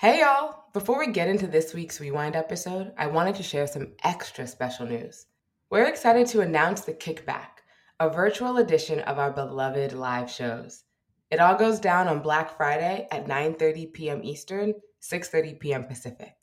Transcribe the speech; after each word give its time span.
Hey, 0.00 0.20
y'all! 0.20 0.62
Before 0.72 1.00
we 1.00 1.08
get 1.10 1.26
into 1.26 1.48
this 1.48 1.74
week's 1.74 2.00
Rewind 2.00 2.36
episode, 2.36 2.92
I 2.96 3.08
wanted 3.08 3.34
to 3.34 3.42
share 3.42 3.66
some 3.66 3.94
extra 4.04 4.46
special 4.46 4.86
news. 4.86 5.26
We're 5.70 5.86
excited 5.88 6.28
to 6.28 6.40
announce 6.40 6.82
The 6.82 6.92
Kickback, 6.92 7.64
a 7.98 8.08
virtual 8.08 8.58
edition 8.58 9.00
of 9.00 9.18
our 9.18 9.32
beloved 9.32 9.92
live 9.92 10.30
shows. 10.30 10.84
It 11.32 11.40
all 11.40 11.56
goes 11.56 11.80
down 11.80 12.06
on 12.06 12.22
Black 12.22 12.56
Friday 12.56 13.08
at 13.10 13.26
9:30 13.26 13.92
p.m. 13.92 14.20
Eastern, 14.22 14.74
6:30 15.02 15.58
p.m. 15.58 15.84
Pacific. 15.86 16.36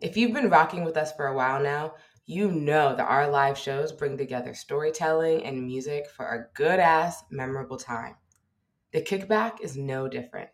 If 0.00 0.16
you've 0.16 0.32
been 0.32 0.48
rocking 0.48 0.84
with 0.84 0.96
us 0.96 1.12
for 1.12 1.26
a 1.26 1.36
while 1.36 1.62
now, 1.62 1.96
you 2.24 2.50
know 2.50 2.96
that 2.96 3.06
our 3.06 3.28
live 3.28 3.58
shows 3.58 3.92
bring 3.92 4.16
together 4.16 4.54
storytelling 4.54 5.44
and 5.44 5.66
music 5.66 6.08
for 6.08 6.24
a 6.24 6.48
good 6.54 6.80
ass, 6.80 7.24
memorable 7.30 7.76
time. 7.76 8.14
The 8.94 9.02
Kickback 9.02 9.60
is 9.60 9.76
no 9.76 10.08
different. 10.08 10.48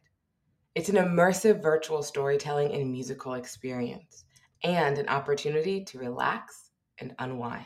It's 0.77 0.89
an 0.89 0.95
immersive 0.95 1.61
virtual 1.61 2.01
storytelling 2.01 2.73
and 2.73 2.93
musical 2.93 3.35
experience, 3.35 4.25
and 4.63 4.99
an 4.99 5.09
opportunity 5.09 5.85
to 5.87 5.99
relax 5.99 6.71
and 7.01 7.13
unwind. 7.19 7.65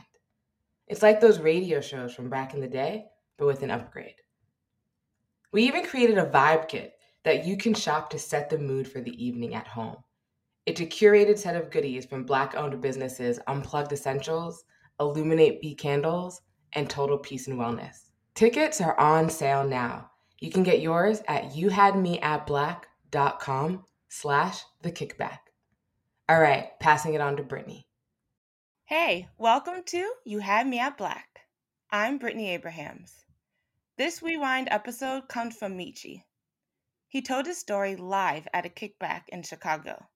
It's 0.88 1.02
like 1.02 1.20
those 1.20 1.38
radio 1.38 1.82
shows 1.82 2.14
from 2.14 2.30
back 2.30 2.54
in 2.54 2.62
the 2.62 2.66
day, 2.66 3.04
but 3.36 3.46
with 3.46 3.62
an 3.62 3.70
upgrade. 3.70 4.14
We 5.52 5.64
even 5.64 5.84
created 5.84 6.16
a 6.16 6.24
vibe 6.24 6.66
kit 6.66 6.94
that 7.24 7.44
you 7.44 7.58
can 7.58 7.74
shop 7.74 8.08
to 8.08 8.18
set 8.18 8.48
the 8.48 8.56
mood 8.56 8.88
for 8.88 9.02
the 9.02 9.22
evening 9.22 9.54
at 9.54 9.66
home. 9.66 9.96
It's 10.64 10.80
a 10.80 10.86
curated 10.86 11.36
set 11.36 11.56
of 11.56 11.70
goodies 11.70 12.06
from 12.06 12.24
Black 12.24 12.54
owned 12.56 12.80
businesses 12.80 13.38
Unplugged 13.46 13.92
Essentials, 13.92 14.64
Illuminate 14.98 15.60
Bee 15.60 15.74
Candles, 15.74 16.40
and 16.72 16.88
Total 16.88 17.18
Peace 17.18 17.48
and 17.48 17.58
Wellness. 17.58 18.08
Tickets 18.34 18.80
are 18.80 18.98
on 18.98 19.28
sale 19.28 19.62
now. 19.62 20.10
You 20.40 20.50
can 20.50 20.62
get 20.62 20.80
yours 20.80 21.20
at 21.28 21.50
youhadmeatblack.com 21.52 22.80
slash 24.08 24.64
the 24.82 24.90
kickback. 24.90 25.38
All 26.28 26.40
right, 26.40 26.70
passing 26.80 27.14
it 27.14 27.20
on 27.20 27.36
to 27.36 27.44
Brittany. 27.44 27.86
Hey, 28.86 29.28
welcome 29.38 29.84
to 29.86 30.12
You 30.24 30.40
Had 30.40 30.66
Me 30.66 30.80
at 30.80 30.98
Black. 30.98 31.40
I'm 31.92 32.18
Brittany 32.18 32.50
Abrahams. 32.50 33.24
This 33.96 34.20
Rewind 34.20 34.66
episode 34.68 35.28
comes 35.28 35.56
from 35.56 35.78
Michi. 35.78 36.24
He 37.06 37.22
told 37.22 37.46
his 37.46 37.56
story 37.56 37.94
live 37.94 38.48
at 38.52 38.66
a 38.66 38.68
kickback 38.68 39.28
in 39.28 39.44
Chicago. 39.44 40.06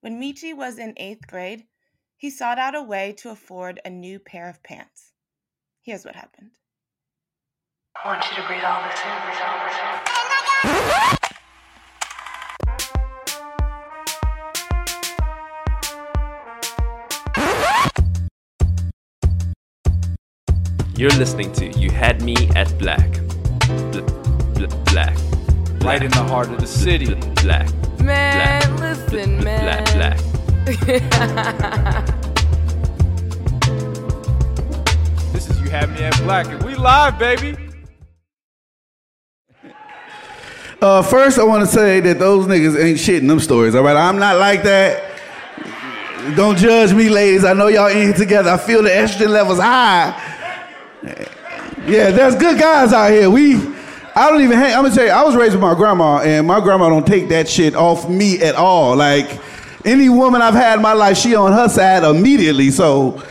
When 0.00 0.18
Michi 0.18 0.56
was 0.56 0.78
in 0.78 0.94
eighth 0.96 1.26
grade, 1.26 1.64
he 2.16 2.30
sought 2.30 2.58
out 2.58 2.74
a 2.74 2.82
way 2.82 3.12
to 3.18 3.28
afford 3.28 3.80
a 3.84 3.90
new 3.90 4.18
pair 4.18 4.48
of 4.48 4.62
pants. 4.62 5.12
Here's 5.82 6.06
what 6.06 6.16
happened. 6.16 6.52
I 8.02 8.08
want 8.08 8.24
you 8.30 8.36
to 8.36 8.46
breathe 8.46 8.64
all 8.64 8.82
this 8.88 8.98
in, 8.98 9.10
breathe 9.26 9.42
all 9.44 9.66
this 9.66 11.12
in. 11.12 11.17
You're 20.98 21.10
listening 21.10 21.52
to 21.52 21.66
You 21.78 21.90
Had 21.90 22.22
Me 22.22 22.34
at 22.56 22.76
Black. 22.76 23.12
Bl- 23.92 24.00
bl- 24.54 24.66
black. 24.90 25.16
Right 25.80 26.02
in 26.02 26.10
the 26.10 26.24
heart 26.24 26.48
of 26.48 26.58
the 26.60 26.66
city. 26.66 27.14
Bl- 27.14 27.14
black. 27.42 27.68
Man, 28.00 28.60
Black. 28.76 28.80
listen, 28.80 29.38
Bl- 29.38 29.44
man. 29.44 29.84
Black. 29.84 30.18
Black. 30.66 32.04
This 35.32 35.48
is 35.50 35.60
You 35.60 35.70
Had 35.70 35.90
Me 35.92 36.00
at 36.02 36.16
Black, 36.24 36.46
and 36.48 36.60
we 36.64 36.74
live, 36.74 37.16
baby. 37.18 37.56
Uh, 40.82 41.02
first, 41.02 41.38
I 41.38 41.44
want 41.44 41.64
to 41.64 41.66
say 41.72 42.00
that 42.00 42.18
those 42.18 42.46
niggas 42.46 42.76
ain't 42.82 42.98
shitting 42.98 43.28
them 43.28 43.38
stories, 43.38 43.74
all 43.76 43.82
right? 43.84 43.96
I'm 43.96 44.18
not 44.18 44.38
like 44.38 44.64
that. 44.64 45.04
Don't 46.34 46.58
judge 46.58 46.92
me, 46.92 47.08
ladies. 47.08 47.44
I 47.44 47.52
know 47.52 47.68
y'all 47.68 47.86
in 47.88 47.98
here 47.98 48.12
together. 48.12 48.50
I 48.50 48.56
feel 48.58 48.82
the 48.82 48.90
estrogen 48.90 49.28
levels 49.28 49.58
high. 49.60 50.12
Yeah, 51.02 52.10
there's 52.10 52.34
good 52.34 52.58
guys 52.58 52.92
out 52.92 53.10
here. 53.10 53.30
We, 53.30 53.56
I 54.14 54.30
don't 54.30 54.42
even 54.42 54.58
hang. 54.58 54.74
I'm 54.74 54.82
gonna 54.82 54.94
tell 54.94 55.06
you, 55.06 55.10
I 55.10 55.22
was 55.22 55.36
raised 55.36 55.52
with 55.52 55.62
my 55.62 55.74
grandma, 55.74 56.18
and 56.18 56.46
my 56.46 56.60
grandma 56.60 56.88
don't 56.88 57.06
take 57.06 57.28
that 57.28 57.48
shit 57.48 57.74
off 57.74 58.08
me 58.08 58.40
at 58.40 58.54
all. 58.54 58.96
Like, 58.96 59.40
any 59.84 60.08
woman 60.08 60.42
I've 60.42 60.54
had 60.54 60.76
in 60.76 60.82
my 60.82 60.92
life, 60.92 61.16
she 61.16 61.34
on 61.34 61.52
her 61.52 61.68
side 61.68 62.04
immediately. 62.04 62.70
So, 62.70 63.22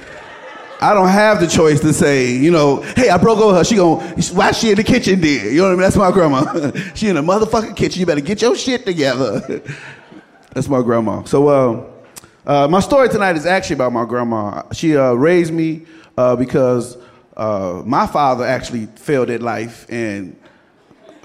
I 0.79 0.93
don't 0.93 1.09
have 1.09 1.39
the 1.39 1.47
choice 1.47 1.79
to 1.81 1.91
say, 1.91 2.31
you 2.31 2.51
know, 2.51 2.81
hey, 2.81 3.09
I 3.09 3.17
broke 3.17 3.39
over 3.39 3.57
her. 3.57 3.63
She 3.63 3.75
gon' 3.75 3.99
why 4.33 4.51
she 4.51 4.69
in 4.69 4.75
the 4.75 4.83
kitchen 4.83 5.19
there? 5.19 5.49
You 5.49 5.57
know 5.57 5.63
what 5.63 5.69
I 5.69 5.71
mean? 5.73 5.81
That's 5.81 5.95
my 5.95 6.11
grandma. 6.11 6.71
she 6.93 7.09
in 7.09 7.15
the 7.15 7.21
motherfucking 7.21 7.75
kitchen. 7.75 7.99
You 7.99 8.05
better 8.05 8.21
get 8.21 8.41
your 8.41 8.55
shit 8.55 8.85
together. 8.85 9.61
That's 10.53 10.69
my 10.69 10.81
grandma. 10.81 11.23
So, 11.23 11.47
uh, 11.47 11.85
uh, 12.45 12.67
my 12.67 12.79
story 12.79 13.09
tonight 13.09 13.35
is 13.35 13.45
actually 13.45 13.75
about 13.75 13.91
my 13.91 14.05
grandma. 14.05 14.63
She 14.71 14.95
uh, 14.95 15.13
raised 15.13 15.51
me 15.51 15.85
uh, 16.17 16.35
because 16.35 16.97
uh, 17.37 17.83
my 17.85 18.07
father 18.07 18.43
actually 18.43 18.87
failed 18.87 19.29
at 19.29 19.41
life, 19.41 19.85
and 19.89 20.35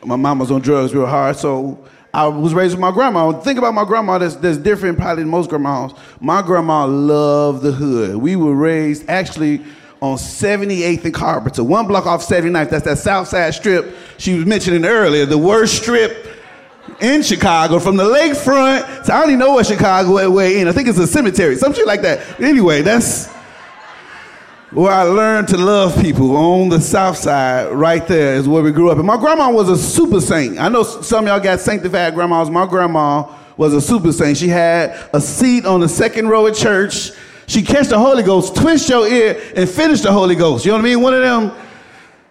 my 0.05 0.17
mom 0.17 0.39
was 0.39 0.51
on 0.51 0.61
drugs 0.61 0.95
real 0.95 1.07
hard. 1.07 1.37
So 1.37 1.83
I 2.13 2.27
was 2.27 2.53
raised 2.53 2.75
with 2.75 2.81
my 2.81 2.91
grandma. 2.91 3.33
Think 3.41 3.59
about 3.59 3.73
my 3.73 3.85
grandma 3.85 4.19
that's, 4.19 4.37
that's 4.37 4.59
different 4.59 4.99
probably 4.99 5.23
than 5.23 5.31
most 5.31 5.49
grandmas. 5.49 5.93
My 6.21 6.43
grandma 6.43 6.85
loved 6.85 7.63
the 7.63 7.73
hood. 7.73 8.17
We 8.17 8.37
were 8.37 8.55
raised 8.55 9.09
actually 9.09 9.65
on 10.03 10.19
78th 10.19 11.05
and 11.05 11.15
Carpenter, 11.15 11.65
one 11.65 11.87
block 11.87 12.07
off 12.07 12.23
79th. 12.23 12.69
That's 12.69 12.85
that 12.85 12.99
South 12.99 13.29
Side 13.29 13.55
strip 13.55 13.95
she 14.19 14.35
was 14.35 14.45
mentioning 14.45 14.85
earlier, 14.85 15.25
the 15.25 15.39
worst 15.39 15.81
strip 15.81 16.27
in 17.01 17.23
Chicago 17.23 17.79
from 17.79 17.97
the 17.97 18.05
lakefront. 18.05 19.07
So 19.07 19.15
I 19.15 19.21
don't 19.21 19.31
even 19.31 19.39
know 19.39 19.53
what 19.55 19.67
Chicago 19.67 20.29
way 20.31 20.61
in. 20.61 20.69
I 20.69 20.73
think 20.73 20.89
it's 20.89 20.99
a 20.99 21.07
cemetery, 21.07 21.57
some 21.57 21.73
shit 21.73 21.87
like 21.87 22.03
that. 22.03 22.41
Anyway, 22.41 22.83
that's 22.83 23.29
where 24.73 24.91
I 24.91 25.03
learned 25.03 25.49
to 25.49 25.59
love 25.59 26.01
people 26.01 26.35
on 26.35 26.71
the 26.71 26.81
south 26.81 27.19
side, 27.19 27.73
right 27.73 28.07
there 28.07 28.37
is 28.37 28.49
where 28.49 28.63
we 28.63 28.73
grew 28.73 28.91
up. 28.91 28.97
And 28.97 29.07
my 29.07 29.19
grandma 29.19 29.51
was 29.51 29.69
a 29.69 29.77
super 29.77 30.21
saint. 30.21 30.59
I 30.59 30.71
know 30.71 30.83
some 30.83 31.25
of 31.25 31.29
y'all 31.29 31.41
got 31.41 31.61
sanctified 31.61 32.15
grandmas. 32.15 32.49
My 32.49 32.67
grandma 32.67 33.37
was 33.59 33.75
a 33.75 33.83
super 33.83 34.13
saint. 34.13 34.39
She 34.39 34.49
had 34.49 35.11
a 35.13 35.21
seat 35.21 35.67
on 35.67 35.81
the 35.81 35.89
second 35.89 36.29
row 36.29 36.47
at 36.47 36.55
church. 36.55 37.11
She 37.47 37.61
catch 37.61 37.89
the 37.89 37.99
Holy 37.99 38.23
Ghost, 38.23 38.57
twist 38.57 38.89
your 38.89 39.07
ear, 39.07 39.39
and 39.55 39.69
finish 39.69 40.01
the 40.01 40.11
Holy 40.11 40.35
Ghost. 40.35 40.65
You 40.65 40.73
know 40.73 40.79
what 40.79 40.87
I 40.87 40.89
mean? 40.89 41.03
One 41.03 41.15
of 41.15 41.21
them. 41.21 41.53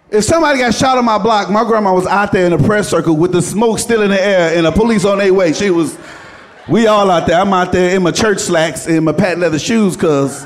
If 0.09 0.23
somebody 0.23 0.59
got 0.59 0.73
shot 0.73 0.97
on 0.97 1.05
my 1.05 1.19
block, 1.19 1.49
my 1.51 1.63
grandma 1.63 1.93
was 1.93 2.07
out 2.07 2.31
there 2.31 2.45
in 2.45 2.51
the 2.51 2.67
press 2.67 2.89
circle 2.89 3.15
with 3.15 3.31
the 3.31 3.41
smoke 3.41 3.77
still 3.77 4.01
in 4.01 4.09
the 4.09 4.21
air 4.21 4.57
and 4.57 4.65
the 4.65 4.71
police 4.71 5.05
on 5.05 5.19
their 5.19 5.33
way. 5.33 5.53
She 5.53 5.69
was, 5.69 5.95
we 6.67 6.87
all 6.87 7.09
out 7.11 7.27
there. 7.27 7.39
I'm 7.39 7.53
out 7.53 7.71
there 7.71 7.95
in 7.95 8.01
my 8.01 8.11
church 8.11 8.39
slacks 8.39 8.87
and 8.87 9.05
my 9.05 9.13
patent 9.13 9.41
leather 9.41 9.59
shoes 9.59 9.95
because 9.95 10.45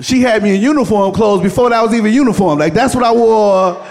she 0.00 0.20
had 0.20 0.42
me 0.42 0.54
in 0.54 0.60
uniform 0.60 1.12
clothes 1.12 1.42
before 1.42 1.70
that 1.70 1.82
was 1.82 1.94
even 1.94 2.12
uniform. 2.12 2.58
Like 2.58 2.74
that's 2.74 2.94
what 2.94 3.04
I 3.04 3.12
wore 3.12 3.86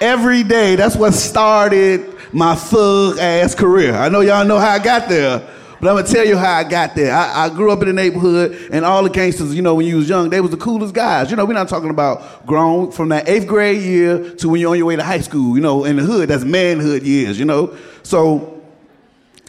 every 0.00 0.42
day. 0.42 0.76
That's 0.76 0.96
what 0.96 1.14
started 1.14 2.14
my 2.32 2.54
thug 2.54 3.18
ass 3.18 3.54
career. 3.54 3.94
I 3.94 4.08
know 4.08 4.20
y'all 4.20 4.44
know 4.44 4.58
how 4.58 4.70
I 4.70 4.78
got 4.78 5.08
there, 5.08 5.38
but 5.80 5.88
I'm 5.88 5.96
gonna 5.96 6.06
tell 6.06 6.26
you 6.26 6.36
how 6.36 6.54
I 6.54 6.64
got 6.64 6.94
there. 6.94 7.14
I, 7.14 7.46
I 7.46 7.48
grew 7.48 7.72
up 7.72 7.80
in 7.80 7.88
the 7.88 7.94
neighborhood, 7.94 8.68
and 8.70 8.84
all 8.84 9.02
the 9.02 9.10
gangsters, 9.10 9.54
you 9.54 9.62
know, 9.62 9.74
when 9.74 9.86
you 9.86 9.96
was 9.96 10.08
young, 10.08 10.30
they 10.30 10.40
was 10.40 10.50
the 10.50 10.56
coolest 10.56 10.94
guys. 10.94 11.30
You 11.30 11.36
know, 11.36 11.44
we're 11.44 11.54
not 11.54 11.68
talking 11.68 11.90
about 11.90 12.46
grown 12.46 12.90
from 12.92 13.08
that 13.10 13.28
eighth 13.28 13.46
grade 13.46 13.82
year 13.82 14.34
to 14.36 14.48
when 14.48 14.60
you're 14.60 14.70
on 14.70 14.76
your 14.76 14.86
way 14.86 14.96
to 14.96 15.04
high 15.04 15.20
school. 15.20 15.56
You 15.56 15.62
know, 15.62 15.84
in 15.84 15.96
the 15.96 16.02
hood, 16.02 16.28
that's 16.28 16.44
manhood 16.44 17.02
years. 17.02 17.38
You 17.38 17.44
know, 17.44 17.76
so. 18.02 18.57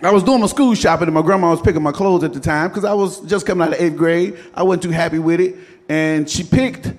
I 0.01 0.11
was 0.11 0.23
doing 0.23 0.39
my 0.39 0.47
school 0.47 0.73
shopping 0.75 1.07
and 1.07 1.13
my 1.13 1.21
grandma 1.21 1.51
was 1.51 1.61
picking 1.61 1.83
my 1.83 1.91
clothes 1.91 2.23
at 2.23 2.31
the 2.31 2.39
time 2.39 2.69
because 2.69 2.85
I 2.85 2.93
was 2.93 3.19
just 3.21 3.45
coming 3.45 3.67
out 3.67 3.73
of 3.73 3.81
eighth 3.81 3.97
grade. 3.97 4.37
I 4.53 4.63
wasn't 4.63 4.83
too 4.83 4.91
happy 4.91 5.19
with 5.19 5.41
it. 5.41 5.57
And 5.89 6.29
she 6.29 6.43
picked 6.43 6.93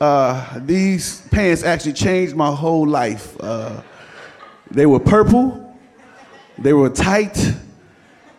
uh, 0.00 0.60
these 0.60 1.22
pants, 1.28 1.64
actually 1.64 1.94
changed 1.94 2.36
my 2.36 2.54
whole 2.54 2.86
life. 2.86 3.36
Uh, 3.40 3.82
they 4.70 4.86
were 4.86 5.00
purple, 5.00 5.76
they 6.56 6.72
were 6.72 6.88
tight, 6.88 7.36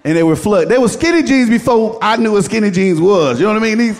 and 0.05 0.15
they 0.15 0.23
were 0.23 0.37
flood. 0.37 0.69
They 0.69 0.77
were 0.77 0.87
skinny 0.87 1.23
jeans 1.23 1.49
before 1.49 1.99
I 2.01 2.15
knew 2.15 2.31
what 2.31 2.45
skinny 2.45 2.71
jeans 2.71 3.01
was. 3.01 3.41
You 3.41 3.47
know 3.47 3.53
what 3.53 3.61
I 3.61 3.65
mean? 3.65 3.77
These, 3.77 3.99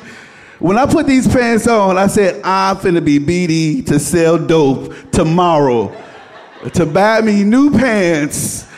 when 0.60 0.78
I 0.78 0.86
put 0.86 1.06
these 1.06 1.28
pants 1.28 1.68
on, 1.68 1.98
I 1.98 2.08
said, 2.08 2.42
I'm 2.46 2.78
finna 2.78 3.04
be 3.04 3.20
BD 3.20 3.86
to 3.88 4.00
sell 4.00 4.38
dope 4.38 4.94
tomorrow. 5.12 5.94
to 6.76 6.86
buy 6.86 7.20
me 7.20 7.44
new 7.44 7.72
pants 7.72 8.71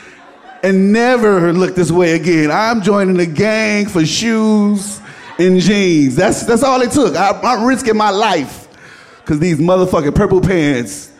and 0.64 0.94
never 0.94 1.52
look 1.52 1.74
this 1.74 1.90
way 1.90 2.12
again. 2.12 2.50
I'm 2.50 2.80
joining 2.80 3.18
the 3.18 3.26
gang 3.26 3.86
for 3.86 4.04
shoes 4.06 4.98
and 5.38 5.60
jeans. 5.60 6.16
That's, 6.16 6.44
that's 6.46 6.62
all 6.62 6.80
it 6.80 6.90
took. 6.90 7.14
I, 7.14 7.38
I'm 7.42 7.64
risking 7.64 7.98
my 7.98 8.08
life 8.08 8.66
because 9.18 9.38
these 9.38 9.58
motherfucking 9.58 10.14
purple 10.14 10.40
pants 10.40 11.12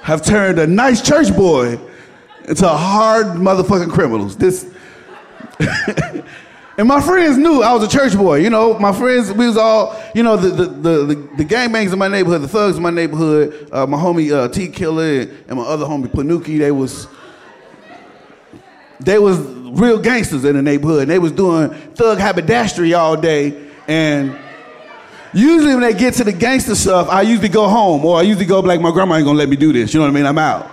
have 0.00 0.24
turned 0.24 0.58
a 0.58 0.66
nice 0.66 1.02
church 1.02 1.36
boy 1.36 1.78
into 2.46 2.66
hard 2.66 3.26
motherfucking 3.36 3.92
criminals. 3.92 4.36
This. 4.36 4.66
And 6.78 6.86
my 6.86 7.00
friends 7.00 7.36
knew 7.36 7.60
I 7.60 7.72
was 7.72 7.82
a 7.82 7.88
church 7.88 8.16
boy. 8.16 8.36
You 8.36 8.50
know, 8.50 8.78
my 8.78 8.92
friends, 8.92 9.32
we 9.32 9.48
was 9.48 9.56
all, 9.56 10.00
you 10.14 10.22
know, 10.22 10.36
the 10.36 10.50
the 10.50 10.66
the, 10.66 11.14
the, 11.36 11.44
gangbangs 11.44 11.92
in 11.92 11.98
my 11.98 12.06
neighborhood, 12.06 12.40
the 12.40 12.46
thugs 12.46 12.76
in 12.76 12.84
my 12.84 12.90
neighborhood, 12.90 13.68
uh, 13.72 13.84
my 13.84 13.98
homie 13.98 14.32
uh, 14.32 14.46
T 14.46 14.68
Killer 14.68 15.22
and 15.22 15.58
my 15.58 15.64
other 15.64 15.84
homie 15.84 16.06
Panuki, 16.06 16.56
they 16.56 16.70
was 16.70 17.08
they 19.00 19.18
was 19.18 19.38
real 19.38 19.98
gangsters 19.98 20.44
in 20.44 20.56
the 20.56 20.62
neighborhood. 20.62 21.02
And 21.02 21.10
they 21.10 21.18
was 21.18 21.32
doing 21.32 21.70
thug 21.94 22.18
haberdashery 22.18 22.94
all 22.94 23.16
day. 23.16 23.68
And 23.86 24.36
usually 25.32 25.74
when 25.74 25.82
they 25.82 25.94
get 25.94 26.14
to 26.14 26.24
the 26.24 26.32
gangster 26.32 26.74
stuff, 26.74 27.08
I 27.08 27.22
usually 27.22 27.48
go 27.48 27.68
home 27.68 28.04
or 28.04 28.18
I 28.18 28.22
usually 28.22 28.46
go 28.46 28.60
like 28.60 28.80
my 28.80 28.90
grandma 28.90 29.16
ain't 29.16 29.24
gonna 29.24 29.38
let 29.38 29.48
me 29.48 29.56
do 29.56 29.72
this. 29.72 29.92
You 29.94 30.00
know 30.00 30.06
what 30.06 30.12
I 30.12 30.14
mean? 30.14 30.26
I'm 30.26 30.38
out. 30.38 30.70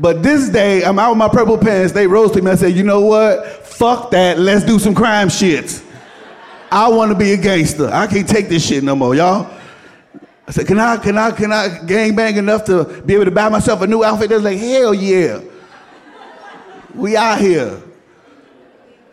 But 0.00 0.22
this 0.22 0.48
day, 0.48 0.84
I'm 0.84 0.98
out 0.98 1.10
with 1.10 1.18
my 1.18 1.28
purple 1.28 1.58
pants. 1.58 1.92
They 1.92 2.06
roasted 2.06 2.44
me. 2.44 2.52
I 2.52 2.54
said, 2.54 2.74
you 2.74 2.84
know 2.84 3.00
what? 3.00 3.66
Fuck 3.66 4.12
that. 4.12 4.38
Let's 4.38 4.64
do 4.64 4.78
some 4.78 4.94
crime 4.94 5.28
shit. 5.28 5.82
I 6.70 6.88
want 6.88 7.10
to 7.10 7.18
be 7.18 7.32
a 7.32 7.36
gangster. 7.36 7.88
I 7.88 8.06
can't 8.06 8.28
take 8.28 8.48
this 8.48 8.64
shit 8.64 8.84
no 8.84 8.94
more, 8.94 9.14
y'all. 9.14 9.50
I 10.46 10.50
said, 10.52 10.66
can 10.66 10.78
I, 10.78 10.96
can 10.98 11.18
I, 11.18 11.30
can 11.32 11.52
I 11.52 11.82
gang 11.84 12.14
bang 12.14 12.36
enough 12.36 12.64
to 12.66 13.02
be 13.04 13.14
able 13.14 13.24
to 13.24 13.30
buy 13.30 13.48
myself 13.48 13.82
a 13.82 13.86
new 13.86 14.04
outfit? 14.04 14.28
They're 14.28 14.38
like, 14.38 14.58
hell 14.58 14.94
yeah. 14.94 15.40
We 16.98 17.16
out 17.16 17.38
here. 17.38 17.80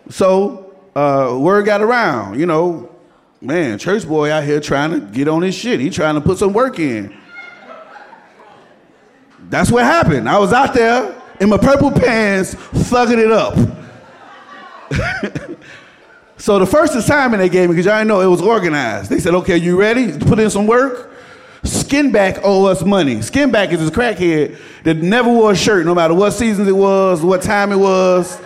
So, 0.09 0.75
uh, 0.95 1.37
word 1.39 1.67
got 1.67 1.81
around, 1.81 2.39
you 2.39 2.47
know, 2.47 2.89
man, 3.41 3.77
church 3.77 4.07
boy 4.07 4.31
out 4.31 4.43
here 4.43 4.59
trying 4.59 4.91
to 4.91 4.99
get 4.99 5.27
on 5.27 5.43
his 5.43 5.53
shit. 5.53 5.79
He 5.79 5.91
trying 5.91 6.15
to 6.15 6.21
put 6.21 6.39
some 6.39 6.51
work 6.51 6.79
in. 6.79 7.15
That's 9.49 9.71
what 9.71 9.83
happened. 9.83 10.27
I 10.27 10.39
was 10.39 10.51
out 10.51 10.73
there 10.73 11.21
in 11.39 11.49
my 11.49 11.57
purple 11.57 11.91
pants, 11.91 12.55
thugging 12.55 13.19
it 13.19 13.31
up. 13.31 13.53
so 16.37 16.57
the 16.57 16.65
first 16.65 16.95
assignment 16.95 17.39
they 17.39 17.49
gave 17.49 17.69
me, 17.69 17.75
because 17.75 17.85
y'all 17.85 18.03
know 18.03 18.21
it 18.21 18.27
was 18.27 18.41
organized. 18.41 19.11
They 19.11 19.19
said, 19.19 19.35
okay, 19.35 19.57
you 19.57 19.79
ready? 19.79 20.17
Put 20.17 20.39
in 20.39 20.49
some 20.49 20.65
work. 20.65 21.14
Skinback 21.65 22.41
owe 22.43 22.65
us 22.65 22.83
money. 22.83 23.15
Skinback 23.17 23.71
is 23.71 23.79
this 23.79 23.89
crackhead 23.89 24.57
that 24.83 24.97
never 24.97 25.29
wore 25.29 25.51
a 25.51 25.55
shirt, 25.55 25.85
no 25.85 25.95
matter 25.95 26.13
what 26.13 26.31
season 26.31 26.67
it 26.67 26.75
was, 26.75 27.21
what 27.21 27.41
time 27.41 27.71
it 27.71 27.77
was. 27.77 28.39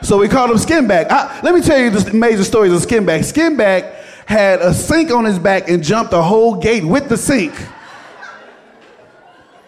So 0.00 0.18
we 0.18 0.26
called 0.26 0.50
him 0.50 0.56
Skinback. 0.56 1.10
I, 1.10 1.40
let 1.42 1.54
me 1.54 1.60
tell 1.60 1.78
you 1.78 1.90
the 1.90 2.12
major 2.14 2.44
stories 2.44 2.72
of 2.72 2.80
Skinback. 2.80 3.20
Skinback 3.20 3.94
had 4.26 4.60
a 4.60 4.72
sink 4.72 5.10
on 5.10 5.24
his 5.24 5.38
back 5.38 5.68
and 5.68 5.84
jumped 5.84 6.12
a 6.12 6.22
whole 6.22 6.56
gate 6.56 6.84
with 6.84 7.08
the 7.08 7.16
sink. 7.16 7.54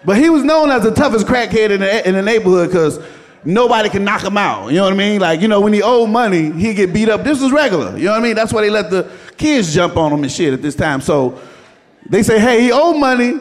But 0.05 0.17
he 0.17 0.31
was 0.31 0.43
known 0.43 0.71
as 0.71 0.83
the 0.83 0.91
toughest 0.91 1.27
crackhead 1.27 1.71
in 1.71 1.81
the, 1.81 2.09
in 2.09 2.15
the 2.15 2.23
neighborhood 2.23 2.69
because 2.69 3.01
nobody 3.45 3.89
can 3.91 4.05
knock 4.05 4.23
him 4.23 4.37
out. 4.37 4.69
You 4.69 4.77
know 4.77 4.85
what 4.85 4.93
I 4.93 4.97
mean? 4.97 5.21
Like, 5.21 5.41
you 5.41 5.49
know, 5.49 5.61
when 5.61 5.73
he 5.73 5.83
owed 5.83 6.09
money, 6.09 6.51
he'd 6.53 6.75
get 6.75 6.93
beat 6.93 7.09
up. 7.09 7.23
This 7.23 7.41
was 7.41 7.53
regular. 7.53 7.97
You 7.97 8.07
know 8.07 8.13
what 8.13 8.21
I 8.21 8.23
mean? 8.23 8.35
That's 8.35 8.53
why 8.53 8.63
they 8.63 8.71
let 8.71 8.91
the 8.91 9.11
kids 9.37 9.75
jump 9.75 9.97
on 9.97 10.13
him 10.13 10.23
and 10.23 10.33
shit 10.33 10.53
at 10.53 10.63
this 10.63 10.75
time. 10.75 11.01
So 11.01 11.41
they 12.07 12.23
say, 12.23 12.39
hey, 12.39 12.63
he 12.63 12.73
owe 12.73 12.95
money, 12.95 13.41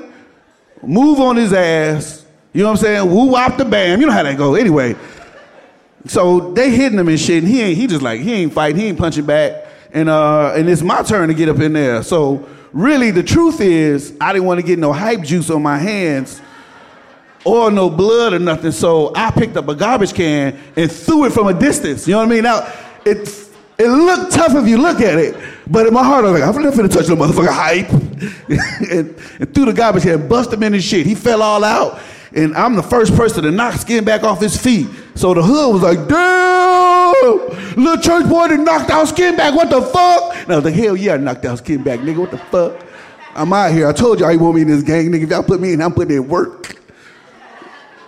move 0.81 1.19
on 1.19 1.35
his 1.35 1.53
ass. 1.53 2.25
You 2.53 2.61
know 2.61 2.71
what 2.71 2.79
I'm 2.79 2.85
saying? 2.85 3.09
Woo 3.09 3.25
wop 3.25 3.57
the 3.57 3.65
bam. 3.65 3.99
You 3.99 4.07
know 4.07 4.13
how 4.13 4.23
that 4.23 4.37
go. 4.37 4.55
Anyway, 4.55 4.95
so 6.05 6.51
they 6.53 6.69
hitting 6.69 6.99
him 6.99 7.07
and 7.07 7.19
shit, 7.19 7.43
and 7.43 7.51
he 7.51 7.61
ain't, 7.61 7.77
he 7.77 7.87
just 7.87 8.01
like, 8.01 8.21
he 8.21 8.33
ain't 8.33 8.53
fighting, 8.53 8.79
he 8.79 8.87
ain't 8.87 8.97
punching 8.97 9.25
back. 9.25 9.65
And, 9.91 10.09
uh, 10.09 10.53
and 10.55 10.69
it's 10.69 10.81
my 10.81 11.03
turn 11.03 11.29
to 11.29 11.33
get 11.33 11.49
up 11.49 11.59
in 11.59 11.73
there. 11.73 12.03
So 12.03 12.47
really, 12.71 13.11
the 13.11 13.23
truth 13.23 13.61
is, 13.61 14.15
I 14.19 14.33
didn't 14.33 14.45
want 14.45 14.59
to 14.59 14.65
get 14.65 14.79
no 14.79 14.91
hype 14.91 15.21
juice 15.21 15.49
on 15.49 15.61
my 15.61 15.77
hands 15.77 16.41
or 17.45 17.71
no 17.71 17.89
blood 17.89 18.33
or 18.33 18.39
nothing. 18.39 18.71
So 18.71 19.13
I 19.15 19.31
picked 19.31 19.57
up 19.57 19.67
a 19.67 19.75
garbage 19.75 20.13
can 20.13 20.59
and 20.75 20.91
threw 20.91 21.25
it 21.25 21.33
from 21.33 21.47
a 21.47 21.53
distance. 21.53 22.07
You 22.07 22.13
know 22.13 22.19
what 22.19 22.27
I 22.27 22.31
mean? 22.31 22.43
Now, 22.43 22.73
it, 23.05 23.29
it 23.77 23.87
looked 23.87 24.33
tough 24.33 24.55
if 24.55 24.67
you 24.67 24.77
look 24.77 25.01
at 25.01 25.17
it, 25.17 25.35
but 25.67 25.87
in 25.87 25.93
my 25.93 26.03
heart, 26.03 26.25
I 26.25 26.31
was 26.31 26.39
like, 26.41 26.55
I'm 26.55 26.61
not 26.61 26.73
finna 26.73 26.91
touch 26.91 27.07
no 27.09 27.15
motherfucker 27.15 27.53
hype. 27.53 28.02
and, 28.91 29.15
and 29.39 29.53
threw 29.53 29.65
the 29.65 29.73
garbage 29.73 30.03
can, 30.03 30.27
bust 30.27 30.53
him 30.53 30.63
in 30.63 30.73
his 30.73 30.83
shit. 30.83 31.05
He 31.05 31.15
fell 31.15 31.41
all 31.41 31.63
out. 31.63 31.99
And 32.35 32.55
I'm 32.55 32.75
the 32.75 32.83
first 32.83 33.15
person 33.15 33.43
to 33.43 33.51
knock 33.51 33.75
skin 33.75 34.03
back 34.03 34.23
off 34.23 34.41
his 34.41 34.57
feet. 34.57 34.87
So 35.15 35.35
the 35.35 35.43
hood 35.43 35.73
was 35.73 35.83
like, 35.83 36.07
damn, 36.07 37.83
little 37.83 38.01
church 38.01 38.27
boy 38.27 38.47
that 38.47 38.59
knocked 38.59 38.89
out 38.89 39.07
skin 39.07 39.35
back, 39.35 39.53
what 39.53 39.69
the 39.69 39.81
fuck? 39.81 40.35
And 40.37 40.51
I 40.51 40.55
was 40.55 40.65
like, 40.65 40.73
hell 40.73 40.97
yeah, 40.97 41.13
I 41.13 41.17
knocked 41.17 41.45
out 41.45 41.59
skin 41.59 41.83
back, 41.83 41.99
nigga, 41.99 42.17
what 42.17 42.31
the 42.31 42.39
fuck? 42.39 42.83
I'm 43.35 43.53
out 43.53 43.71
here. 43.71 43.87
I 43.87 43.93
told 43.93 44.19
y'all 44.19 44.31
you 44.31 44.39
want 44.39 44.55
me 44.55 44.61
in 44.63 44.67
this 44.67 44.83
gang, 44.83 45.11
nigga. 45.11 45.23
If 45.23 45.29
y'all 45.29 45.43
put 45.43 45.59
me 45.59 45.73
in, 45.73 45.81
I'm 45.81 45.93
putting 45.93 46.15
in 46.15 46.27
work. 46.27 46.77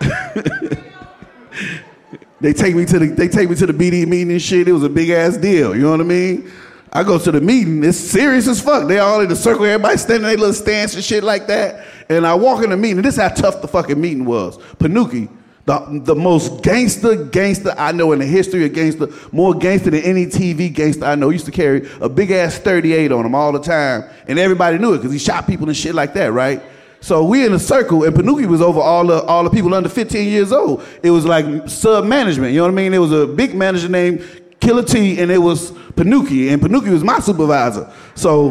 they 2.40 2.52
take 2.52 2.74
me 2.76 2.84
to 2.84 2.98
the 2.98 3.06
they 3.06 3.28
take 3.28 3.48
me 3.48 3.56
to 3.56 3.66
the 3.66 3.72
BD 3.72 4.06
meeting 4.06 4.30
and 4.32 4.42
shit. 4.42 4.68
It 4.68 4.72
was 4.72 4.84
a 4.84 4.88
big 4.88 5.10
ass 5.10 5.36
deal. 5.36 5.74
You 5.74 5.82
know 5.82 5.90
what 5.90 6.00
I 6.00 6.04
mean? 6.04 6.50
I 6.96 7.04
go 7.04 7.18
to 7.18 7.30
the 7.30 7.42
meeting. 7.42 7.84
It's 7.84 7.98
serious 7.98 8.48
as 8.48 8.58
fuck. 8.58 8.88
They 8.88 9.00
all 9.00 9.20
in 9.20 9.28
the 9.28 9.36
circle. 9.36 9.66
Everybody 9.66 9.98
standing 9.98 10.22
in 10.22 10.28
their 10.28 10.38
little 10.38 10.54
stance 10.54 10.94
and 10.94 11.04
shit 11.04 11.22
like 11.22 11.46
that. 11.46 11.84
And 12.08 12.26
I 12.26 12.34
walk 12.34 12.64
in 12.64 12.70
the 12.70 12.76
meeting. 12.78 13.02
This 13.02 13.16
is 13.16 13.20
how 13.20 13.28
tough 13.28 13.60
the 13.60 13.68
fucking 13.68 14.00
meeting 14.00 14.24
was. 14.24 14.56
Panuki, 14.78 15.28
the, 15.66 16.00
the 16.04 16.14
most 16.14 16.62
gangster 16.62 17.22
gangster 17.26 17.74
I 17.76 17.92
know 17.92 18.12
in 18.12 18.20
the 18.20 18.24
history 18.24 18.64
of 18.64 18.72
gangster, 18.72 19.08
more 19.30 19.52
gangster 19.52 19.90
than 19.90 20.04
any 20.04 20.24
TV 20.24 20.72
gangster 20.72 21.04
I 21.04 21.16
know. 21.16 21.28
He 21.28 21.34
used 21.34 21.44
to 21.44 21.52
carry 21.52 21.86
a 22.00 22.08
big 22.08 22.30
ass 22.30 22.56
38 22.56 23.12
on 23.12 23.26
him 23.26 23.34
all 23.34 23.52
the 23.52 23.60
time. 23.60 24.04
And 24.26 24.38
everybody 24.38 24.78
knew 24.78 24.94
it 24.94 24.98
because 24.98 25.12
he 25.12 25.18
shot 25.18 25.46
people 25.46 25.68
and 25.68 25.76
shit 25.76 25.94
like 25.94 26.14
that, 26.14 26.32
right? 26.32 26.62
So 27.02 27.24
we 27.24 27.44
in 27.44 27.52
a 27.52 27.58
circle, 27.58 28.04
and 28.04 28.16
Panuki 28.16 28.46
was 28.46 28.62
over 28.62 28.80
all 28.80 29.06
the 29.06 29.22
all 29.24 29.44
the 29.44 29.50
people 29.50 29.74
under 29.74 29.90
15 29.90 30.28
years 30.28 30.50
old. 30.50 30.82
It 31.02 31.10
was 31.10 31.26
like 31.26 31.68
sub 31.68 32.06
management. 32.06 32.54
You 32.54 32.60
know 32.60 32.64
what 32.64 32.72
I 32.72 32.74
mean? 32.74 32.94
It 32.94 32.98
was 32.98 33.12
a 33.12 33.26
big 33.26 33.54
manager 33.54 33.90
named 33.90 34.26
Killer 34.60 34.82
T, 34.82 35.20
and 35.20 35.30
it 35.30 35.38
was 35.38 35.70
Panuki, 35.70 36.52
and 36.52 36.60
Panuki 36.60 36.90
was 36.90 37.04
my 37.04 37.20
supervisor. 37.20 37.92
So 38.14 38.50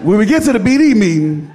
when 0.00 0.18
we 0.18 0.26
get 0.26 0.42
to 0.44 0.52
the 0.52 0.58
BD 0.58 0.94
meeting, 0.96 1.50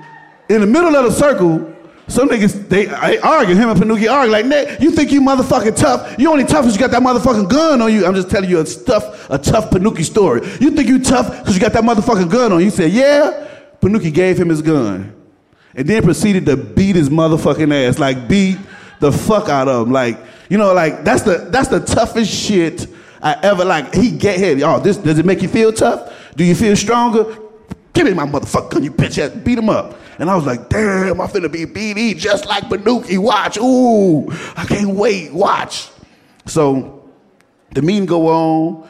in 0.50 0.62
the 0.62 0.68
middle 0.68 0.96
of 0.96 1.06
the 1.06 1.12
circle, 1.12 1.74
some 2.08 2.28
niggas 2.28 2.68
they, 2.68 2.88
argue. 3.20 3.56
Him 3.56 3.70
and 3.70 3.80
Panuki 3.80 4.12
argue 4.12 4.32
like, 4.32 4.46
Nick, 4.46 4.82
you 4.82 4.92
think 4.92 5.12
you 5.12 5.22
motherfucking 5.22 5.78
tough? 5.78 6.16
You 6.20 6.30
only 6.30 6.44
tough 6.44 6.64
because 6.66 6.76
you 6.76 6.80
got 6.80 6.92
that 6.92 7.02
motherfucking 7.02 7.50
gun 7.50 7.82
on 7.82 7.94
you. 7.94 8.06
I'm 8.06 8.14
just 8.14 8.30
telling 8.30 8.50
you 8.50 8.60
a 8.60 8.66
tough 8.66 9.30
a 9.30 9.38
tough 9.38 9.70
Panuki 9.70 10.04
story. 10.04 10.42
You 10.60 10.72
think 10.72 10.90
you 10.90 11.00
tough 11.00 11.40
because 11.40 11.56
you 11.56 11.62
got 11.62 11.74
that 11.74 11.84
motherfucking 11.84 12.30
gun 12.30 12.52
on 12.52 12.62
you? 12.62 12.70
Said 12.70 12.92
yeah. 12.92 13.48
Panuki 13.82 14.14
gave 14.14 14.40
him 14.40 14.50
his 14.50 14.62
gun, 14.62 15.14
and 15.76 15.88
then 15.88 16.04
proceeded 16.04 16.46
to 16.46 16.56
beat 16.56 16.96
his 16.96 17.10
motherfucking 17.10 17.74
ass, 17.74 18.00
like 18.00 18.30
beat 18.30 18.58
the 19.00 19.12
fuck 19.12 19.50
out 19.50 19.68
of 19.68 19.88
him, 19.88 19.94
like 19.94 20.18
you 20.50 20.58
know, 20.58 20.74
like 20.74 21.04
that's 21.04 21.24
the 21.24 21.48
that's 21.50 21.70
the 21.70 21.80
toughest 21.80 22.32
shit 22.32 22.88
I 23.22 23.38
ever 23.44 23.64
like. 23.66 23.94
He 23.94 24.12
get 24.12 24.38
here. 24.38 24.58
Oh, 24.66 24.80
this 24.80 24.98
does 24.98 25.20
it 25.20 25.26
make 25.26 25.42
you 25.42 25.48
feel 25.48 25.72
tough? 25.72 26.14
Do 26.36 26.44
you 26.44 26.56
feel 26.56 26.76
stronger? 26.76 27.38
Give 27.94 28.06
me 28.06 28.14
my 28.14 28.26
motherfucking 28.26 28.72
gun, 28.72 28.84
you 28.84 28.92
bitch 28.92 29.20
ass. 29.20 29.32
Beat 29.44 29.58
him 29.58 29.70
up. 29.70 30.00
And 30.20 30.30
I 30.30 30.36
was 30.36 30.46
like, 30.46 30.70
damn, 30.70 31.20
I'm 31.20 31.28
finna 31.28 31.52
be 31.52 31.66
BD 31.66 32.18
just 32.18 32.46
like 32.46 32.64
Panuki. 32.66 33.18
Watch. 33.18 33.58
Ooh, 33.58 34.28
I 34.56 34.66
can't 34.66 34.90
wait. 34.90 35.32
Watch. 35.32 35.90
So 36.46 37.10
the 37.72 37.82
meeting 37.82 38.06
go 38.06 38.28
on. 38.28 38.90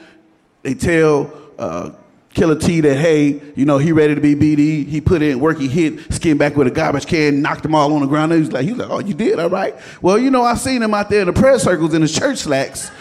They 0.63 0.73
tell 0.73 1.33
uh, 1.59 1.91
Killer 2.33 2.55
T 2.55 2.81
that, 2.81 2.95
hey, 2.95 3.41
you 3.55 3.65
know, 3.65 3.77
he 3.77 3.91
ready 3.91 4.15
to 4.15 4.21
be 4.21 4.35
BD. 4.35 4.87
He 4.87 5.01
put 5.01 5.21
in 5.21 5.39
work, 5.39 5.59
he 5.59 5.67
hit, 5.67 6.11
skin 6.13 6.37
back 6.37 6.55
with 6.55 6.67
a 6.67 6.71
garbage 6.71 7.05
can, 7.05 7.41
knocked 7.41 7.63
them 7.63 7.75
all 7.75 7.93
on 7.93 8.01
the 8.01 8.07
ground. 8.07 8.31
And 8.31 8.39
he 8.39 8.45
was 8.47 8.51
like, 8.51 8.65
he 8.65 8.71
was 8.71 8.79
like, 8.79 8.89
oh, 8.89 8.99
you 8.99 9.13
did, 9.13 9.39
all 9.39 9.49
right. 9.49 9.75
Well, 10.01 10.17
you 10.17 10.31
know, 10.31 10.43
I 10.43 10.55
seen 10.55 10.81
him 10.81 10.93
out 10.93 11.09
there 11.09 11.21
in 11.21 11.27
the 11.27 11.33
prayer 11.33 11.59
circles 11.59 11.93
in 11.93 12.01
his 12.01 12.13
church 12.13 12.39
slacks. 12.39 12.91